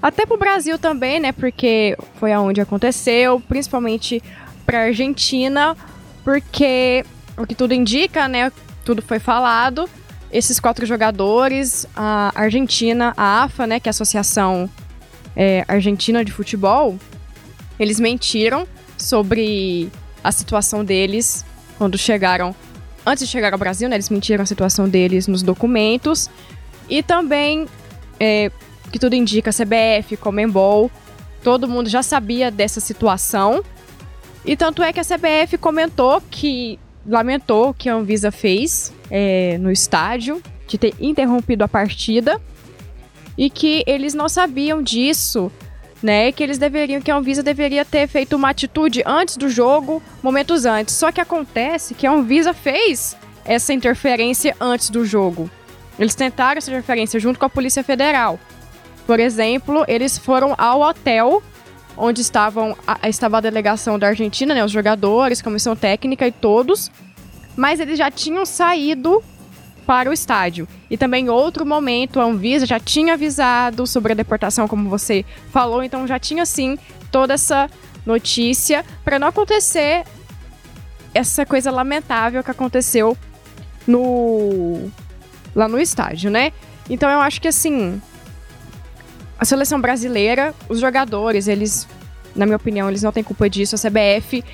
Até 0.00 0.24
pro 0.24 0.38
Brasil 0.38 0.78
também, 0.78 1.20
né? 1.20 1.32
Porque 1.32 1.96
foi 2.14 2.32
aonde 2.32 2.58
aconteceu, 2.60 3.40
principalmente 3.46 4.22
pra 4.64 4.84
Argentina, 4.84 5.76
porque 6.24 7.04
o 7.36 7.46
que 7.46 7.54
tudo 7.54 7.74
indica, 7.74 8.26
né? 8.26 8.50
Tudo 8.84 9.02
foi 9.02 9.18
falado. 9.18 9.88
Esses 10.32 10.58
quatro 10.58 10.86
jogadores, 10.86 11.86
a 11.94 12.32
Argentina, 12.34 13.12
a 13.16 13.44
AFA, 13.44 13.66
né? 13.66 13.78
Que 13.78 13.88
é 13.88 13.90
a 13.90 13.92
Associação 13.92 14.70
é, 15.36 15.64
Argentina 15.68 16.24
de 16.24 16.32
Futebol, 16.32 16.98
eles 17.78 18.00
mentiram 18.00 18.66
sobre 18.96 19.90
a 20.24 20.32
situação 20.32 20.82
deles 20.84 21.44
quando 21.76 21.98
chegaram. 21.98 22.54
Antes 23.04 23.26
de 23.26 23.30
chegar 23.30 23.52
ao 23.52 23.58
Brasil, 23.58 23.88
né, 23.88 23.96
eles 23.96 24.08
mentiram 24.08 24.42
a 24.42 24.46
situação 24.46 24.88
deles 24.88 25.26
nos 25.26 25.42
documentos. 25.42 26.30
E 26.90 27.02
também, 27.02 27.68
é, 28.20 28.52
que 28.92 28.98
tudo 28.98 29.14
indica, 29.14 29.50
CBF, 29.50 30.16
Comembol, 30.16 30.90
todo 31.42 31.66
mundo 31.66 31.88
já 31.88 32.02
sabia 32.02 32.50
dessa 32.50 32.78
situação. 32.78 33.64
E 34.44 34.56
tanto 34.56 34.82
é 34.82 34.92
que 34.92 35.00
a 35.00 35.04
CBF 35.04 35.58
comentou 35.58 36.22
que 36.30 36.78
lamentou 37.06 37.70
o 37.70 37.74
que 37.74 37.88
a 37.88 37.94
Anvisa 37.94 38.30
fez 38.30 38.92
é, 39.10 39.56
no 39.58 39.70
estádio, 39.72 40.42
de 40.68 40.78
ter 40.78 40.94
interrompido 41.00 41.64
a 41.64 41.68
partida, 41.68 42.40
e 43.36 43.48
que 43.48 43.82
eles 43.86 44.12
não 44.12 44.28
sabiam 44.28 44.82
disso 44.82 45.50
né? 46.02 46.32
Que 46.32 46.42
eles 46.42 46.58
deveriam, 46.58 47.00
que 47.00 47.10
a 47.10 47.16
Anvisa 47.16 47.42
deveria 47.42 47.84
ter 47.84 48.06
feito 48.08 48.36
uma 48.36 48.50
atitude 48.50 49.02
antes 49.04 49.36
do 49.36 49.48
jogo, 49.48 50.02
momentos 50.22 50.64
antes. 50.64 50.94
Só 50.94 51.12
que 51.12 51.20
acontece 51.20 51.94
que 51.94 52.06
a 52.06 52.12
Anvisa 52.12 52.52
fez 52.52 53.16
essa 53.44 53.72
interferência 53.72 54.56
antes 54.60 54.90
do 54.90 55.04
jogo. 55.04 55.50
Eles 56.00 56.14
tentaram 56.14 56.56
essa 56.56 56.70
interferência 56.70 57.20
junto 57.20 57.38
com 57.38 57.44
a 57.44 57.50
Polícia 57.50 57.84
Federal. 57.84 58.40
Por 59.06 59.20
exemplo, 59.20 59.84
eles 59.86 60.16
foram 60.16 60.54
ao 60.56 60.80
hotel 60.80 61.42
onde 61.94 62.22
estavam 62.22 62.74
a, 62.86 63.06
estava 63.06 63.36
a 63.36 63.40
delegação 63.40 63.98
da 63.98 64.08
Argentina, 64.08 64.54
né, 64.54 64.64
os 64.64 64.72
jogadores, 64.72 65.42
comissão 65.42 65.76
técnica 65.76 66.26
e 66.26 66.32
todos, 66.32 66.90
mas 67.54 67.78
eles 67.80 67.98
já 67.98 68.10
tinham 68.10 68.46
saído 68.46 69.22
para 69.86 70.08
o 70.08 70.12
estádio. 70.12 70.66
E 70.88 70.96
também 70.96 71.28
outro 71.28 71.66
momento 71.66 72.18
a 72.18 72.24
Anvisa 72.24 72.64
já 72.64 72.80
tinha 72.80 73.14
avisado 73.14 73.86
sobre 73.86 74.12
a 74.12 74.16
deportação, 74.16 74.66
como 74.66 74.88
você 74.88 75.24
falou, 75.50 75.82
então 75.82 76.06
já 76.06 76.18
tinha 76.18 76.46
sim 76.46 76.78
toda 77.10 77.34
essa 77.34 77.68
notícia 78.06 78.84
para 79.04 79.18
não 79.18 79.28
acontecer 79.28 80.04
essa 81.12 81.44
coisa 81.44 81.70
lamentável 81.70 82.42
que 82.42 82.50
aconteceu 82.50 83.14
no 83.86 84.90
lá 85.54 85.68
no 85.68 85.78
estádio, 85.78 86.30
né? 86.30 86.52
Então 86.88 87.08
eu 87.08 87.20
acho 87.20 87.40
que 87.40 87.48
assim, 87.48 88.00
a 89.38 89.44
seleção 89.44 89.80
brasileira, 89.80 90.54
os 90.68 90.80
jogadores, 90.80 91.48
eles, 91.48 91.88
na 92.36 92.44
minha 92.44 92.56
opinião, 92.56 92.88
eles 92.88 93.02
não 93.02 93.12
têm 93.12 93.22
culpa 93.22 93.48
disso. 93.48 93.74
A 93.74 93.78
CBF 93.78 94.44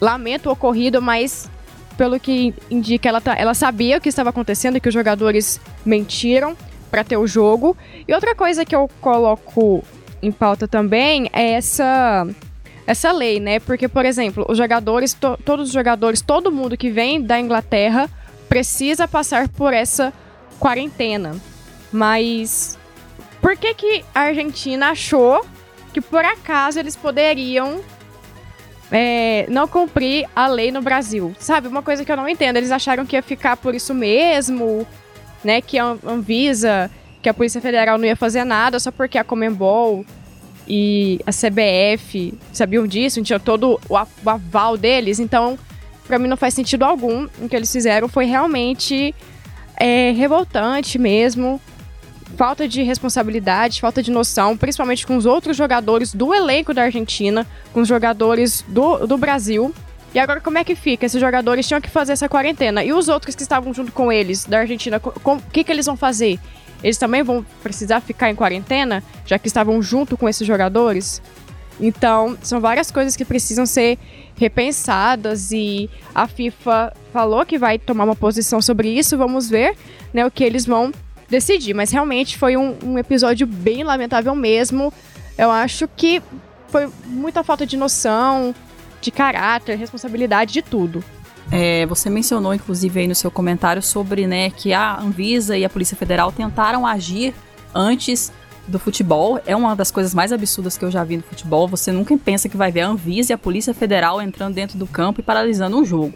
lamenta 0.00 0.48
o 0.48 0.52
ocorrido, 0.52 1.02
mas 1.02 1.50
pelo 1.96 2.18
que 2.20 2.54
indica, 2.70 3.08
ela, 3.08 3.20
tá, 3.20 3.34
ela 3.36 3.54
sabia 3.54 3.98
o 3.98 4.00
que 4.00 4.08
estava 4.08 4.30
acontecendo, 4.30 4.80
que 4.80 4.88
os 4.88 4.94
jogadores 4.94 5.60
mentiram 5.84 6.56
para 6.90 7.02
ter 7.02 7.16
o 7.16 7.26
jogo. 7.26 7.76
E 8.06 8.14
outra 8.14 8.34
coisa 8.34 8.64
que 8.64 8.74
eu 8.74 8.88
coloco 9.00 9.82
em 10.22 10.30
pauta 10.30 10.68
também 10.68 11.28
é 11.32 11.52
essa 11.52 12.26
essa 12.86 13.10
lei, 13.12 13.40
né? 13.40 13.58
Porque, 13.60 13.88
por 13.88 14.04
exemplo, 14.04 14.44
os 14.48 14.58
jogadores, 14.58 15.14
to, 15.14 15.38
todos 15.44 15.68
os 15.68 15.72
jogadores, 15.72 16.20
todo 16.20 16.52
mundo 16.52 16.76
que 16.76 16.90
vem 16.90 17.20
da 17.20 17.40
Inglaterra 17.40 18.10
precisa 18.48 19.08
passar 19.08 19.48
por 19.48 19.72
essa 19.72 20.12
quarentena. 20.58 21.34
Mas 21.92 22.78
por 23.40 23.56
que 23.56 23.74
que 23.74 24.04
a 24.14 24.20
Argentina 24.20 24.90
achou 24.90 25.44
que 25.92 26.00
por 26.00 26.24
acaso 26.24 26.78
eles 26.78 26.96
poderiam 26.96 27.80
é, 28.90 29.46
não 29.48 29.66
cumprir 29.66 30.28
a 30.34 30.46
lei 30.46 30.70
no 30.70 30.82
Brasil. 30.82 31.34
Sabe, 31.38 31.68
uma 31.68 31.82
coisa 31.82 32.04
que 32.04 32.12
eu 32.12 32.16
não 32.16 32.28
entendo. 32.28 32.56
Eles 32.56 32.70
acharam 32.70 33.04
que 33.06 33.16
ia 33.16 33.22
ficar 33.22 33.56
por 33.56 33.74
isso 33.74 33.94
mesmo, 33.94 34.86
né? 35.42 35.60
Que 35.60 35.78
a 35.78 35.96
Anvisa, 36.06 36.90
que 37.22 37.28
a 37.28 37.34
Polícia 37.34 37.60
Federal 37.60 37.98
não 37.98 38.06
ia 38.06 38.16
fazer 38.16 38.44
nada 38.44 38.78
só 38.78 38.90
porque 38.90 39.18
a 39.18 39.24
Comembol 39.24 40.04
e 40.66 41.20
a 41.26 41.30
CBF 41.30 42.34
sabiam 42.52 42.86
disso, 42.86 43.22
tinha 43.22 43.40
todo 43.40 43.80
o 43.88 43.96
aval 43.96 44.76
deles. 44.76 45.18
Então, 45.18 45.58
para 46.06 46.18
mim 46.18 46.28
não 46.28 46.36
faz 46.36 46.54
sentido 46.54 46.84
algum. 46.84 47.28
O 47.40 47.48
que 47.48 47.56
eles 47.56 47.70
fizeram 47.70 48.08
foi 48.08 48.26
realmente 48.26 49.14
é, 49.76 50.12
revoltante 50.12 50.98
mesmo 50.98 51.60
falta 52.36 52.66
de 52.66 52.82
responsabilidade, 52.82 53.80
falta 53.80 54.02
de 54.02 54.10
noção, 54.10 54.56
principalmente 54.56 55.06
com 55.06 55.16
os 55.16 55.24
outros 55.24 55.56
jogadores 55.56 56.12
do 56.12 56.34
elenco 56.34 56.74
da 56.74 56.82
Argentina, 56.82 57.46
com 57.72 57.80
os 57.80 57.88
jogadores 57.88 58.64
do, 58.68 59.06
do 59.06 59.16
Brasil. 59.16 59.72
E 60.12 60.18
agora 60.18 60.40
como 60.40 60.58
é 60.58 60.64
que 60.64 60.74
fica? 60.74 61.06
Esses 61.06 61.20
jogadores 61.20 61.66
tinham 61.66 61.80
que 61.80 61.90
fazer 61.90 62.12
essa 62.12 62.28
quarentena. 62.28 62.84
E 62.84 62.92
os 62.92 63.08
outros 63.08 63.34
que 63.34 63.42
estavam 63.42 63.72
junto 63.72 63.92
com 63.92 64.12
eles, 64.12 64.44
da 64.44 64.60
Argentina, 64.60 65.00
o 65.02 65.40
que, 65.52 65.64
que 65.64 65.72
eles 65.72 65.86
vão 65.86 65.96
fazer? 65.96 66.38
Eles 66.82 66.98
também 66.98 67.22
vão 67.22 67.44
precisar 67.62 68.00
ficar 68.00 68.30
em 68.30 68.34
quarentena, 68.34 69.02
já 69.24 69.38
que 69.38 69.48
estavam 69.48 69.80
junto 69.82 70.16
com 70.16 70.28
esses 70.28 70.46
jogadores? 70.46 71.22
Então, 71.80 72.36
são 72.42 72.60
várias 72.60 72.90
coisas 72.90 73.16
que 73.16 73.24
precisam 73.24 73.66
ser 73.66 73.98
repensadas 74.36 75.52
e 75.52 75.88
a 76.14 76.26
FIFA 76.26 76.92
falou 77.12 77.46
que 77.46 77.58
vai 77.58 77.78
tomar 77.78 78.04
uma 78.04 78.16
posição 78.16 78.60
sobre 78.60 78.88
isso. 78.88 79.16
Vamos 79.16 79.48
ver 79.48 79.76
né, 80.12 80.26
o 80.26 80.30
que 80.30 80.44
eles 80.44 80.66
vão 80.66 80.92
decidir. 81.28 81.74
Mas 81.74 81.90
realmente 81.90 82.36
foi 82.36 82.56
um, 82.56 82.76
um 82.82 82.98
episódio 82.98 83.46
bem 83.46 83.84
lamentável 83.84 84.34
mesmo. 84.34 84.92
Eu 85.38 85.50
acho 85.50 85.88
que 85.96 86.22
foi 86.68 86.88
muita 87.06 87.44
falta 87.44 87.64
de 87.66 87.76
noção, 87.76 88.54
de 89.00 89.10
caráter, 89.10 89.76
responsabilidade, 89.76 90.52
de 90.52 90.62
tudo. 90.62 91.04
É, 91.52 91.84
você 91.86 92.08
mencionou, 92.08 92.54
inclusive, 92.54 93.00
aí 93.00 93.06
no 93.06 93.14
seu 93.14 93.30
comentário 93.30 93.82
sobre 93.82 94.26
né, 94.26 94.50
que 94.50 94.72
a 94.72 94.98
Anvisa 94.98 95.56
e 95.56 95.64
a 95.64 95.70
Polícia 95.70 95.96
Federal 95.96 96.32
tentaram 96.32 96.86
agir 96.86 97.34
antes 97.74 98.32
do 98.66 98.78
futebol. 98.78 99.40
É 99.46 99.54
uma 99.54 99.74
das 99.74 99.90
coisas 99.90 100.14
mais 100.14 100.32
absurdas 100.32 100.76
que 100.76 100.84
eu 100.84 100.90
já 100.90 101.04
vi 101.04 101.16
no 101.16 101.22
futebol. 101.22 101.68
Você 101.68 101.92
nunca 101.92 102.16
pensa 102.16 102.48
que 102.48 102.56
vai 102.56 102.72
ver 102.72 102.82
a 102.82 102.88
Anvisa 102.88 103.32
e 103.32 103.34
a 103.34 103.38
Polícia 103.38 103.74
Federal 103.74 104.20
entrando 104.20 104.54
dentro 104.54 104.78
do 104.78 104.86
campo 104.86 105.20
e 105.20 105.22
paralisando 105.22 105.78
um 105.78 105.84
jogo 105.84 106.14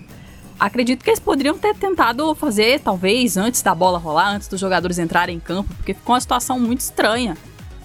acredito 0.59 1.05
que 1.05 1.11
eles 1.11 1.21
poderiam 1.21 1.57
ter 1.57 1.75
tentado 1.75 2.35
fazer, 2.35 2.81
talvez, 2.81 3.37
antes 3.37 3.63
da 3.63 3.75
bola 3.75 3.99
rolar, 3.99 4.35
antes 4.35 4.49
dos 4.49 4.59
jogadores 4.59 4.99
entrarem 4.99 5.37
em 5.37 5.41
campo, 5.41 5.73
porque 5.77 5.95
ficou 5.95 6.15
uma 6.15 6.21
situação 6.21 6.59
muito 6.59 6.81
estranha, 6.81 7.37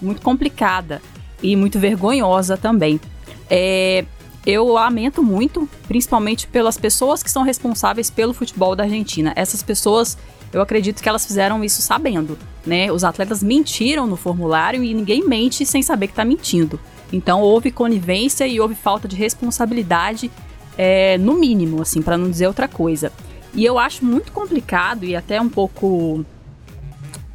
muito 0.02 0.20
complicada 0.20 1.00
e 1.42 1.54
muito 1.54 1.78
vergonhosa 1.78 2.56
também. 2.56 3.00
É, 3.48 4.04
eu 4.44 4.66
lamento 4.66 5.22
muito, 5.22 5.68
principalmente 5.86 6.46
pelas 6.46 6.76
pessoas 6.76 7.22
que 7.22 7.30
são 7.30 7.42
responsáveis 7.42 8.10
pelo 8.10 8.34
futebol 8.34 8.74
da 8.74 8.84
Argentina. 8.84 9.32
Essas 9.36 9.62
pessoas, 9.62 10.18
eu 10.54 10.62
acredito 10.62 11.02
que 11.02 11.08
elas 11.08 11.26
fizeram 11.26 11.64
isso 11.64 11.82
sabendo, 11.82 12.38
né? 12.64 12.90
Os 12.92 13.02
atletas 13.02 13.42
mentiram 13.42 14.06
no 14.06 14.16
formulário 14.16 14.84
e 14.84 14.94
ninguém 14.94 15.26
mente 15.26 15.66
sem 15.66 15.82
saber 15.82 16.06
que 16.06 16.12
está 16.12 16.24
mentindo. 16.24 16.78
Então 17.12 17.40
houve 17.42 17.72
conivência 17.72 18.46
e 18.46 18.60
houve 18.60 18.76
falta 18.76 19.08
de 19.08 19.16
responsabilidade 19.16 20.30
é, 20.78 21.18
no 21.18 21.34
mínimo, 21.34 21.82
assim, 21.82 22.00
para 22.00 22.16
não 22.16 22.30
dizer 22.30 22.46
outra 22.46 22.68
coisa. 22.68 23.12
E 23.52 23.64
eu 23.64 23.80
acho 23.80 24.04
muito 24.04 24.30
complicado 24.30 25.04
e 25.04 25.16
até 25.16 25.40
um 25.40 25.48
pouco 25.48 26.24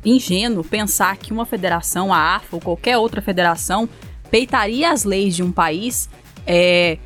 ingênuo 0.06 0.64
pensar 0.64 1.18
que 1.18 1.34
uma 1.34 1.46
federação, 1.46 2.14
a 2.14 2.38
AFA 2.38 2.56
ou 2.56 2.62
qualquer 2.62 2.98
outra 2.98 3.22
federação, 3.22 3.88
peitaria 4.32 4.92
as 4.92 5.04
leis 5.04 5.36
de 5.36 5.44
um 5.44 5.52
país, 5.52 6.10
é, 6.48 6.98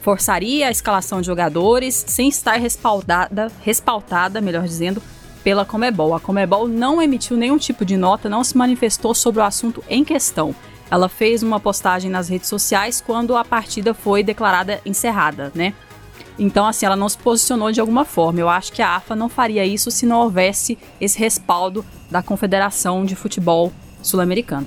forçaria 0.00 0.66
a 0.66 0.70
escalação 0.72 1.20
de 1.20 1.28
jogadores 1.28 2.04
sem 2.08 2.28
estar 2.28 2.56
respaldada, 2.56 3.50
respaldada, 3.62 4.40
melhor 4.40 4.64
dizendo, 4.64 5.00
pela 5.42 5.64
Comebol. 5.64 6.14
A 6.14 6.20
Comebol 6.20 6.68
não 6.68 7.00
emitiu 7.00 7.36
nenhum 7.36 7.58
tipo 7.58 7.84
de 7.84 7.96
nota, 7.96 8.28
não 8.28 8.44
se 8.44 8.56
manifestou 8.56 9.14
sobre 9.14 9.40
o 9.40 9.44
assunto 9.44 9.82
em 9.88 10.04
questão. 10.04 10.54
Ela 10.90 11.08
fez 11.08 11.42
uma 11.42 11.58
postagem 11.58 12.10
nas 12.10 12.28
redes 12.28 12.48
sociais 12.48 13.00
quando 13.00 13.36
a 13.36 13.44
partida 13.44 13.94
foi 13.94 14.22
declarada 14.22 14.80
encerrada, 14.84 15.50
né? 15.54 15.74
Então, 16.38 16.66
assim, 16.66 16.86
ela 16.86 16.96
não 16.96 17.08
se 17.08 17.18
posicionou 17.18 17.70
de 17.72 17.80
alguma 17.80 18.04
forma. 18.04 18.40
Eu 18.40 18.48
acho 18.48 18.72
que 18.72 18.82
a 18.82 18.96
AFA 18.96 19.14
não 19.14 19.28
faria 19.28 19.64
isso 19.64 19.90
se 19.90 20.06
não 20.06 20.20
houvesse 20.20 20.78
esse 21.00 21.18
respaldo 21.18 21.84
da 22.10 22.22
Confederação 22.22 23.04
de 23.04 23.14
Futebol 23.14 23.72
Sul-Americana. 24.02 24.66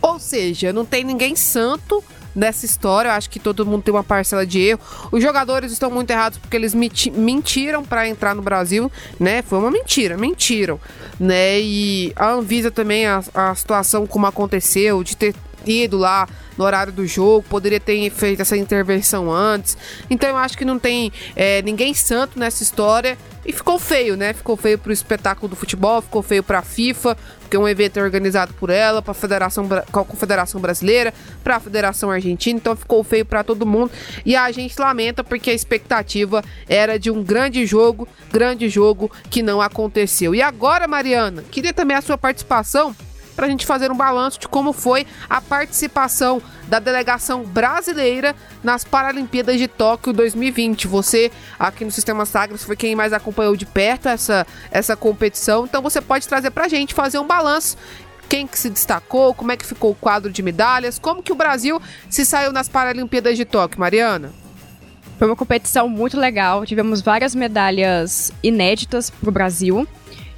Ou 0.00 0.18
seja, 0.18 0.72
não 0.72 0.84
tem 0.84 1.04
ninguém 1.04 1.34
santo 1.34 2.02
nessa 2.38 2.64
história. 2.64 3.08
Eu 3.08 3.12
acho 3.12 3.28
que 3.28 3.40
todo 3.40 3.66
mundo 3.66 3.82
tem 3.82 3.92
uma 3.92 4.04
parcela 4.04 4.46
de 4.46 4.60
erro. 4.60 4.80
Os 5.10 5.20
jogadores 5.20 5.72
estão 5.72 5.90
muito 5.90 6.10
errados 6.10 6.38
porque 6.38 6.56
eles 6.56 6.72
mentiram 6.74 7.84
para 7.84 8.08
entrar 8.08 8.34
no 8.34 8.40
Brasil, 8.40 8.90
né? 9.18 9.42
Foi 9.42 9.58
uma 9.58 9.70
mentira, 9.70 10.16
mentiram, 10.16 10.80
né? 11.18 11.60
E 11.60 12.12
a 12.14 12.30
Anvisa 12.30 12.70
também, 12.70 13.06
a, 13.06 13.22
a 13.34 13.54
situação 13.54 14.06
como 14.06 14.26
aconteceu, 14.26 15.02
de 15.02 15.16
ter 15.16 15.34
ido 15.68 15.98
lá 15.98 16.28
no 16.56 16.64
horário 16.64 16.92
do 16.92 17.06
jogo, 17.06 17.46
poderia 17.48 17.78
ter 17.78 18.10
feito 18.10 18.42
essa 18.42 18.56
intervenção 18.56 19.32
antes. 19.32 19.78
Então 20.10 20.28
eu 20.28 20.36
acho 20.36 20.58
que 20.58 20.64
não 20.64 20.78
tem 20.78 21.12
é, 21.36 21.62
ninguém 21.62 21.94
santo 21.94 22.38
nessa 22.38 22.62
história. 22.62 23.16
E 23.46 23.52
ficou 23.52 23.78
feio, 23.78 24.14
né? 24.14 24.34
Ficou 24.34 24.58
feio 24.58 24.76
pro 24.76 24.92
espetáculo 24.92 25.48
do 25.48 25.56
futebol, 25.56 26.02
ficou 26.02 26.20
feio 26.20 26.42
pra 26.42 26.60
FIFA, 26.60 27.16
porque 27.40 27.56
um 27.56 27.66
evento 27.66 27.98
é 27.98 28.02
organizado 28.02 28.52
por 28.52 28.68
ela, 28.68 29.00
pra 29.00 29.14
Federação, 29.14 29.66
com 29.90 30.00
a 30.00 30.04
Confederação 30.04 30.60
Brasileira, 30.60 31.14
pra 31.42 31.58
Federação 31.58 32.10
Argentina, 32.10 32.58
então 32.58 32.76
ficou 32.76 33.02
feio 33.02 33.24
para 33.24 33.42
todo 33.42 33.64
mundo. 33.64 33.90
E 34.26 34.36
a 34.36 34.52
gente 34.52 34.78
lamenta 34.78 35.24
porque 35.24 35.48
a 35.48 35.54
expectativa 35.54 36.44
era 36.68 36.98
de 36.98 37.10
um 37.10 37.22
grande 37.22 37.64
jogo, 37.64 38.06
grande 38.30 38.68
jogo 38.68 39.10
que 39.30 39.42
não 39.42 39.62
aconteceu. 39.62 40.34
E 40.34 40.42
agora, 40.42 40.86
Mariana, 40.86 41.42
queria 41.50 41.72
também 41.72 41.96
a 41.96 42.02
sua 42.02 42.18
participação 42.18 42.94
para 43.38 43.46
a 43.46 43.48
gente 43.48 43.64
fazer 43.64 43.88
um 43.92 43.96
balanço 43.96 44.40
de 44.40 44.48
como 44.48 44.72
foi 44.72 45.06
a 45.30 45.40
participação 45.40 46.42
da 46.66 46.80
delegação 46.80 47.44
brasileira 47.44 48.34
nas 48.64 48.82
Paralimpíadas 48.82 49.58
de 49.58 49.68
Tóquio 49.68 50.12
2020. 50.12 50.88
Você, 50.88 51.30
aqui 51.56 51.84
no 51.84 51.90
Sistema 51.92 52.26
Sagres, 52.26 52.64
foi 52.64 52.74
quem 52.74 52.96
mais 52.96 53.12
acompanhou 53.12 53.54
de 53.54 53.64
perto 53.64 54.08
essa, 54.08 54.44
essa 54.72 54.96
competição, 54.96 55.66
então 55.66 55.80
você 55.80 56.00
pode 56.00 56.26
trazer 56.26 56.50
para 56.50 56.64
a 56.64 56.68
gente, 56.68 56.92
fazer 56.92 57.20
um 57.20 57.26
balanço 57.28 57.76
quem 58.28 58.44
que 58.44 58.58
se 58.58 58.68
destacou, 58.68 59.32
como 59.32 59.52
é 59.52 59.56
que 59.56 59.64
ficou 59.64 59.92
o 59.92 59.94
quadro 59.94 60.32
de 60.32 60.42
medalhas, 60.42 60.98
como 60.98 61.22
que 61.22 61.30
o 61.30 61.36
Brasil 61.36 61.80
se 62.10 62.24
saiu 62.24 62.52
nas 62.52 62.68
Paralimpíadas 62.68 63.36
de 63.36 63.44
Tóquio, 63.44 63.78
Mariana? 63.78 64.32
Foi 65.16 65.28
uma 65.28 65.36
competição 65.36 65.88
muito 65.88 66.18
legal, 66.18 66.66
tivemos 66.66 67.00
várias 67.00 67.36
medalhas 67.36 68.32
inéditas 68.42 69.10
para 69.10 69.28
o 69.28 69.32
Brasil. 69.32 69.86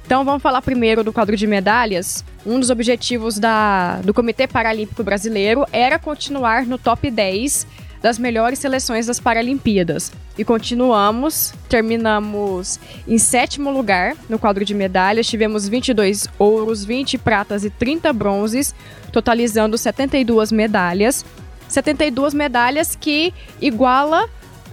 Então 0.05 0.25
vamos 0.25 0.41
falar 0.41 0.61
primeiro 0.61 1.03
do 1.03 1.13
quadro 1.13 1.35
de 1.35 1.47
medalhas. 1.47 2.23
Um 2.45 2.59
dos 2.59 2.69
objetivos 2.69 3.39
da, 3.39 4.01
do 4.01 4.13
Comitê 4.13 4.47
Paralímpico 4.47 5.03
Brasileiro 5.03 5.65
era 5.71 5.97
continuar 5.99 6.65
no 6.65 6.77
top 6.77 7.09
10 7.09 7.67
das 8.01 8.17
melhores 8.17 8.59
seleções 8.59 9.05
das 9.05 9.19
Paralimpíadas. 9.19 10.11
E 10.37 10.43
continuamos, 10.43 11.53
terminamos 11.69 12.79
em 13.07 13.17
sétimo 13.17 13.69
lugar 13.71 14.15
no 14.27 14.39
quadro 14.39 14.65
de 14.65 14.73
medalhas. 14.73 15.27
Tivemos 15.27 15.67
22 15.67 16.27
ouros, 16.39 16.83
20 16.83 17.17
pratas 17.19 17.63
e 17.63 17.69
30 17.69 18.11
bronzes, 18.11 18.73
totalizando 19.11 19.77
72 19.77 20.51
medalhas. 20.51 21.23
72 21.67 22.33
medalhas 22.33 22.95
que 22.95 23.33
iguala 23.61 24.27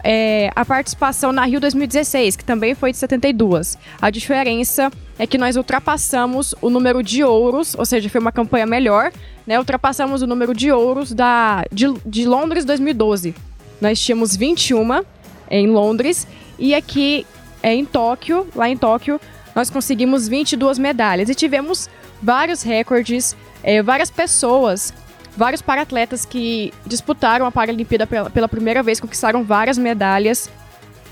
é, 0.05 0.51
a 0.55 0.65
participação 0.65 1.33
na 1.33 1.45
Rio 1.45 1.61
2016, 1.61 2.37
que 2.37 2.45
também 2.45 2.75
foi 2.75 2.93
de 2.93 2.99
72. 2.99 3.77
A 4.01 4.11
diferença 4.11 4.91
é 5.19 5.27
que 5.27 5.39
nós 5.39 5.57
ultrapassamos 5.57 6.55
o 6.61 6.71
número 6.71 7.03
de 7.03 7.25
ouros, 7.25 7.75
ou 7.77 7.85
seja, 7.85 8.09
foi 8.09 8.21
uma 8.21 8.33
campanha 8.33 8.67
melhor, 8.67 9.13
né? 9.47 9.59
Ultrapassamos 9.59 10.23
o 10.23 10.27
número 10.27 10.55
de 10.55 10.71
ouros 10.71 11.13
da, 11.13 11.65
de, 11.73 11.93
de 12.07 12.27
Londres 12.27 12.65
2012. 12.65 13.35
Nós 13.81 14.01
tínhamos 14.01 14.37
21 14.37 15.05
em 15.51 15.67
Londres 15.69 16.27
e 16.59 16.75
aqui 16.75 17.27
é, 17.63 17.75
em 17.75 17.85
Tóquio, 17.85 18.47
lá 18.55 18.69
em 18.69 18.77
Tóquio, 18.77 19.21
nós 19.55 19.71
conseguimos 19.71 20.29
22 20.29 20.79
medalhas 20.79 21.29
e 21.29 21.35
tivemos 21.35 21.89
vários 22.23 22.63
recordes, 22.63 23.37
é, 23.63 23.83
várias 23.83 24.11
pessoas 24.11 24.93
vários 25.39 25.63
paratletas 25.63 26.25
que 26.25 26.73
disputaram 26.85 27.47
a 27.47 27.53
Paralimpíada 27.53 28.09
pela, 28.09 28.29
pela 28.29 28.49
primeira 28.49 28.83
vez, 28.83 28.99
conquistaram 28.99 29.45
várias 29.45 29.79
medalhas. 29.79 30.51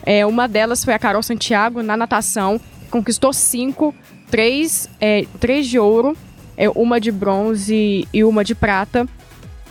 É, 0.05 0.27
uma 0.27 0.49
delas 0.49 0.85
foi 0.85 0.95
a 0.95 0.99
Carol 0.99 1.23
Santiago 1.23 1.81
na 1.81 1.97
natação, 1.97 2.61
conquistou 2.91 3.33
cinco, 3.33 3.95
três, 4.29 4.91
é, 5.01 5.25
três 5.39 5.69
de 5.69 5.79
ouro, 5.79 6.17
é, 6.57 6.69
uma 6.71 7.01
de 7.01 7.13
bronze 7.13 8.09
e 8.13 8.25
uma 8.25 8.43
de 8.43 8.53
prata. 8.53 9.07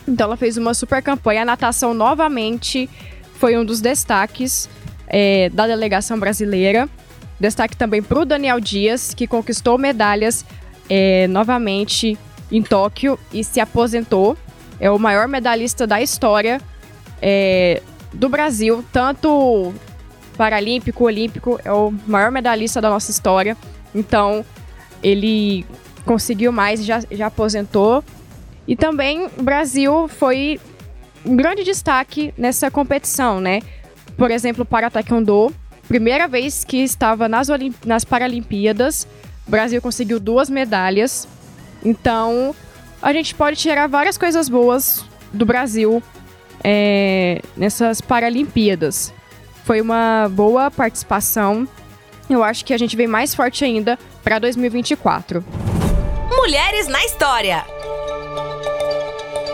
Então 0.07 0.27
ela 0.27 0.37
fez 0.37 0.55
uma 0.55 0.73
super 0.73 1.03
campanha. 1.03 1.41
A 1.41 1.45
natação 1.45 1.93
novamente 1.93 2.89
foi 3.33 3.57
um 3.57 3.65
dos 3.65 3.81
destaques 3.81 4.69
é, 5.05 5.49
da 5.49 5.67
delegação 5.67 6.17
brasileira. 6.17 6.87
Destaque 7.37 7.75
também 7.75 8.01
para 8.01 8.19
o 8.19 8.23
Daniel 8.23 8.61
Dias, 8.61 9.13
que 9.13 9.27
conquistou 9.27 9.77
medalhas 9.77 10.45
é, 10.89 11.27
novamente 11.27 12.17
em 12.49 12.61
Tóquio 12.61 13.19
e 13.33 13.43
se 13.43 13.59
aposentou 13.59 14.37
é 14.79 14.89
o 14.89 14.99
maior 14.99 15.27
medalhista 15.27 15.85
da 15.87 16.01
história 16.01 16.61
é, 17.21 17.81
do 18.13 18.29
Brasil, 18.29 18.83
tanto 18.91 19.73
paralímpico, 20.37 21.05
olímpico, 21.05 21.59
é 21.63 21.71
o 21.71 21.93
maior 22.05 22.31
medalhista 22.31 22.81
da 22.81 22.89
nossa 22.89 23.11
história. 23.11 23.55
Então, 23.93 24.45
ele 25.01 25.65
conseguiu 26.05 26.51
mais 26.51 26.81
e 26.81 26.83
já, 26.83 27.01
já 27.11 27.27
aposentou. 27.27 28.03
E 28.67 28.75
também 28.75 29.27
o 29.37 29.43
Brasil 29.43 30.07
foi 30.07 30.59
um 31.25 31.35
grande 31.35 31.63
destaque 31.63 32.33
nessa 32.37 32.69
competição, 32.69 33.39
né? 33.39 33.61
Por 34.17 34.31
exemplo, 34.31 34.65
para 34.65 34.89
Taekwondo, 34.89 35.53
primeira 35.87 36.27
vez 36.27 36.63
que 36.63 36.77
estava 36.77 37.27
nas, 37.27 37.47
nas 37.85 38.05
Paralimpíadas, 38.05 39.07
o 39.47 39.51
Brasil 39.51 39.81
conseguiu 39.81 40.19
duas 40.19 40.49
medalhas. 40.49 41.27
Então, 41.83 42.55
a 43.05 43.13
gente 43.13 43.35
pode 43.35 43.57
tirar 43.57 43.87
várias 43.87 44.17
coisas 44.17 44.49
boas 44.49 45.05
do 45.31 45.45
Brasil 45.45 46.01
é, 46.63 47.39
nessas 47.55 48.01
Paralimpíadas. 48.01 49.13
Foi 49.63 49.79
uma 49.79 50.27
boa 50.31 50.71
participação. 50.71 51.67
Eu 52.27 52.43
acho 52.43 52.65
que 52.65 52.73
a 52.73 52.79
gente 52.79 52.97
vem 52.97 53.05
mais 53.05 53.35
forte 53.35 53.63
ainda 53.63 53.99
para 54.23 54.39
2024. 54.39 55.45
Mulheres 56.35 56.87
na 56.87 57.05
História. 57.05 57.63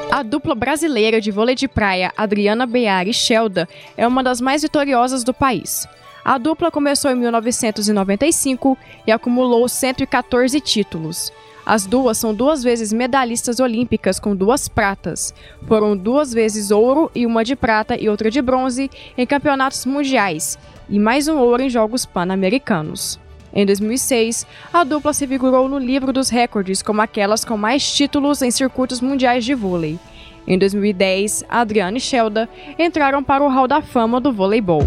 A 0.10 0.24
dupla 0.24 0.56
brasileira 0.56 1.20
de 1.20 1.30
vôlei 1.30 1.54
de 1.56 1.68
praia 1.68 2.14
Adriana 2.16 2.66
Bear 2.66 3.06
e 3.10 3.14
Shelda 3.14 3.68
é 3.98 4.08
uma 4.08 4.24
das 4.24 4.40
mais 4.40 4.62
vitoriosas 4.62 5.26
do 5.26 5.34
país. 5.34 5.86
A 6.24 6.38
dupla 6.38 6.70
começou 6.70 7.10
em 7.10 7.16
1995 7.16 8.78
e 9.08 9.12
acumulou 9.12 9.68
114 9.68 10.60
títulos. 10.62 11.32
As 11.66 11.86
duas 11.86 12.18
são 12.18 12.34
duas 12.34 12.64
vezes 12.64 12.94
medalhistas 12.94 13.60
olímpicas 13.60 14.20
com 14.20 14.36
duas 14.36 14.68
pratas. 14.68 15.34
Foram 15.68 15.96
duas 15.96 16.34
vezes 16.34 16.72
ouro 16.72 17.10
e 17.16 17.26
uma 17.26 17.44
de 17.44 17.56
prata 17.56 17.96
e 18.00 18.08
outra 18.10 18.30
de 18.30 18.42
bronze 18.42 18.90
em 19.18 19.26
campeonatos 19.26 19.86
mundiais 19.86 20.58
e 20.90 21.00
mais 21.00 21.28
um 21.28 21.38
ouro 21.38 21.64
em 21.64 21.70
Jogos 21.70 22.06
Pan-Americanos. 22.06 23.20
Em 23.54 23.66
2006, 23.66 24.46
a 24.72 24.84
dupla 24.84 25.14
se 25.14 25.28
figurou 25.28 25.68
no 25.68 25.78
livro 25.78 26.14
dos 26.14 26.30
recordes 26.30 26.82
como 26.82 27.02
aquelas 27.02 27.44
com 27.44 27.58
mais 27.58 27.90
títulos 27.92 28.42
em 28.42 28.50
circuitos 28.50 29.02
mundiais 29.02 29.44
de 29.44 29.54
vôlei. 29.54 30.00
Em 30.48 30.58
2010, 30.58 31.46
Adriana 31.50 31.98
e 31.98 32.02
Shelda 32.02 32.50
entraram 32.80 33.24
para 33.24 33.44
o 33.44 33.50
Hall 33.50 33.68
da 33.68 33.82
Fama 33.82 34.20
do 34.20 34.32
voleibol. 34.32 34.82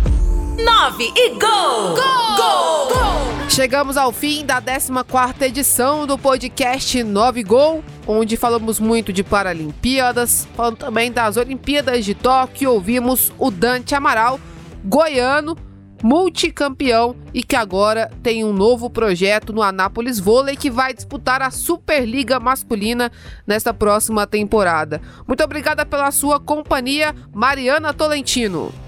9 0.57 1.13
e 1.17 1.31
gol! 1.31 1.41
Gol! 1.41 2.37
Gol! 2.37 2.89
gol! 2.89 3.51
Chegamos 3.51 3.97
ao 3.97 4.13
fim 4.13 4.47
da 4.47 4.63
14 4.63 5.45
edição 5.45 6.07
do 6.07 6.17
podcast 6.17 7.03
9 7.03 7.43
Gol, 7.43 7.85
onde 8.07 8.37
falamos 8.37 8.79
muito 8.79 9.13
de 9.13 9.25
Paralimpíadas, 9.25 10.47
falando 10.55 10.77
também 10.77 11.11
das 11.11 11.37
Olimpíadas 11.37 12.05
de 12.05 12.15
Tóquio, 12.15 12.73
ouvimos 12.73 13.33
o 13.37 13.51
Dante 13.51 13.97
Amaral, 13.97 14.39
goiano, 14.85 15.57
multicampeão 16.05 17.17
e 17.33 17.43
que 17.43 17.57
agora 17.57 18.11
tem 18.23 18.45
um 18.45 18.53
novo 18.53 18.89
projeto 18.89 19.53
no 19.53 19.63
Anápolis 19.63 20.21
Vôlei 20.21 20.57
que 20.57 20.71
vai 20.71 20.95
disputar 20.95 21.43
a 21.43 21.51
Superliga 21.51 22.39
Masculina 22.39 23.11
nesta 23.45 23.75
próxima 23.75 24.25
temporada. 24.25 25.01
Muito 25.27 25.43
obrigada 25.43 25.85
pela 25.85 26.13
sua 26.13 26.39
companhia, 26.39 27.13
Mariana 27.33 27.93
Tolentino. 27.93 28.84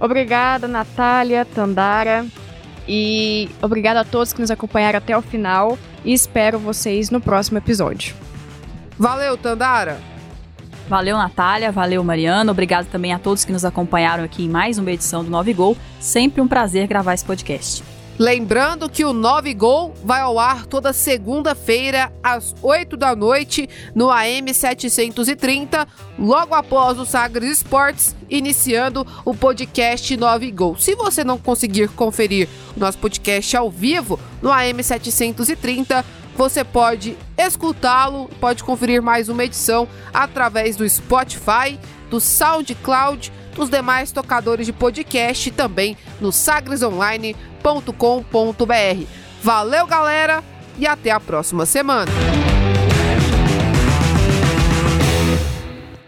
Obrigada, 0.00 0.66
Natália, 0.66 1.44
Tandara. 1.44 2.26
E 2.88 3.48
obrigada 3.62 4.00
a 4.00 4.04
todos 4.04 4.32
que 4.32 4.40
nos 4.40 4.50
acompanharam 4.50 4.98
até 4.98 5.16
o 5.16 5.22
final. 5.22 5.78
E 6.04 6.12
espero 6.12 6.58
vocês 6.58 7.10
no 7.10 7.20
próximo 7.20 7.58
episódio. 7.58 8.14
Valeu, 8.98 9.36
Tandara! 9.36 10.00
Valeu, 10.88 11.16
Natália. 11.16 11.70
Valeu, 11.70 12.02
Mariana. 12.02 12.50
Obrigado 12.50 12.86
também 12.86 13.12
a 13.12 13.18
todos 13.18 13.44
que 13.44 13.52
nos 13.52 13.64
acompanharam 13.64 14.24
aqui 14.24 14.44
em 14.44 14.48
mais 14.48 14.76
uma 14.76 14.90
edição 14.90 15.22
do 15.22 15.30
9 15.30 15.52
Gol. 15.52 15.76
Sempre 16.00 16.40
um 16.40 16.48
prazer 16.48 16.88
gravar 16.88 17.14
esse 17.14 17.24
podcast. 17.24 17.99
Lembrando 18.20 18.86
que 18.90 19.02
o 19.02 19.14
9 19.14 19.54
Gol 19.54 19.94
vai 20.04 20.20
ao 20.20 20.38
ar 20.38 20.66
toda 20.66 20.92
segunda-feira, 20.92 22.12
às 22.22 22.54
8 22.60 22.94
da 22.94 23.16
noite, 23.16 23.66
no 23.94 24.10
AM 24.10 24.52
730, 24.52 25.88
logo 26.18 26.54
após 26.54 26.98
o 26.98 27.06
Sagres 27.06 27.50
Esportes, 27.50 28.14
iniciando 28.28 29.06
o 29.24 29.34
podcast 29.34 30.14
9 30.14 30.50
Gol. 30.50 30.76
Se 30.76 30.94
você 30.94 31.24
não 31.24 31.38
conseguir 31.38 31.88
conferir 31.88 32.46
o 32.76 32.80
nosso 32.80 32.98
podcast 32.98 33.56
ao 33.56 33.70
vivo 33.70 34.20
no 34.42 34.52
AM 34.52 34.82
730, 34.82 36.04
você 36.36 36.62
pode 36.62 37.16
escutá-lo, 37.38 38.28
pode 38.38 38.62
conferir 38.62 39.00
mais 39.00 39.30
uma 39.30 39.46
edição 39.46 39.88
através 40.12 40.76
do 40.76 40.86
Spotify, 40.86 41.78
do 42.10 42.20
SoundCloud, 42.20 43.32
dos 43.60 43.68
demais 43.68 44.10
tocadores 44.10 44.66
de 44.66 44.72
podcast 44.72 45.50
também 45.50 45.94
no 46.18 46.32
sagresonline.com.br. 46.32 49.04
Valeu, 49.42 49.86
galera, 49.86 50.42
e 50.78 50.86
até 50.86 51.10
a 51.10 51.20
próxima 51.20 51.66
semana. 51.66 52.10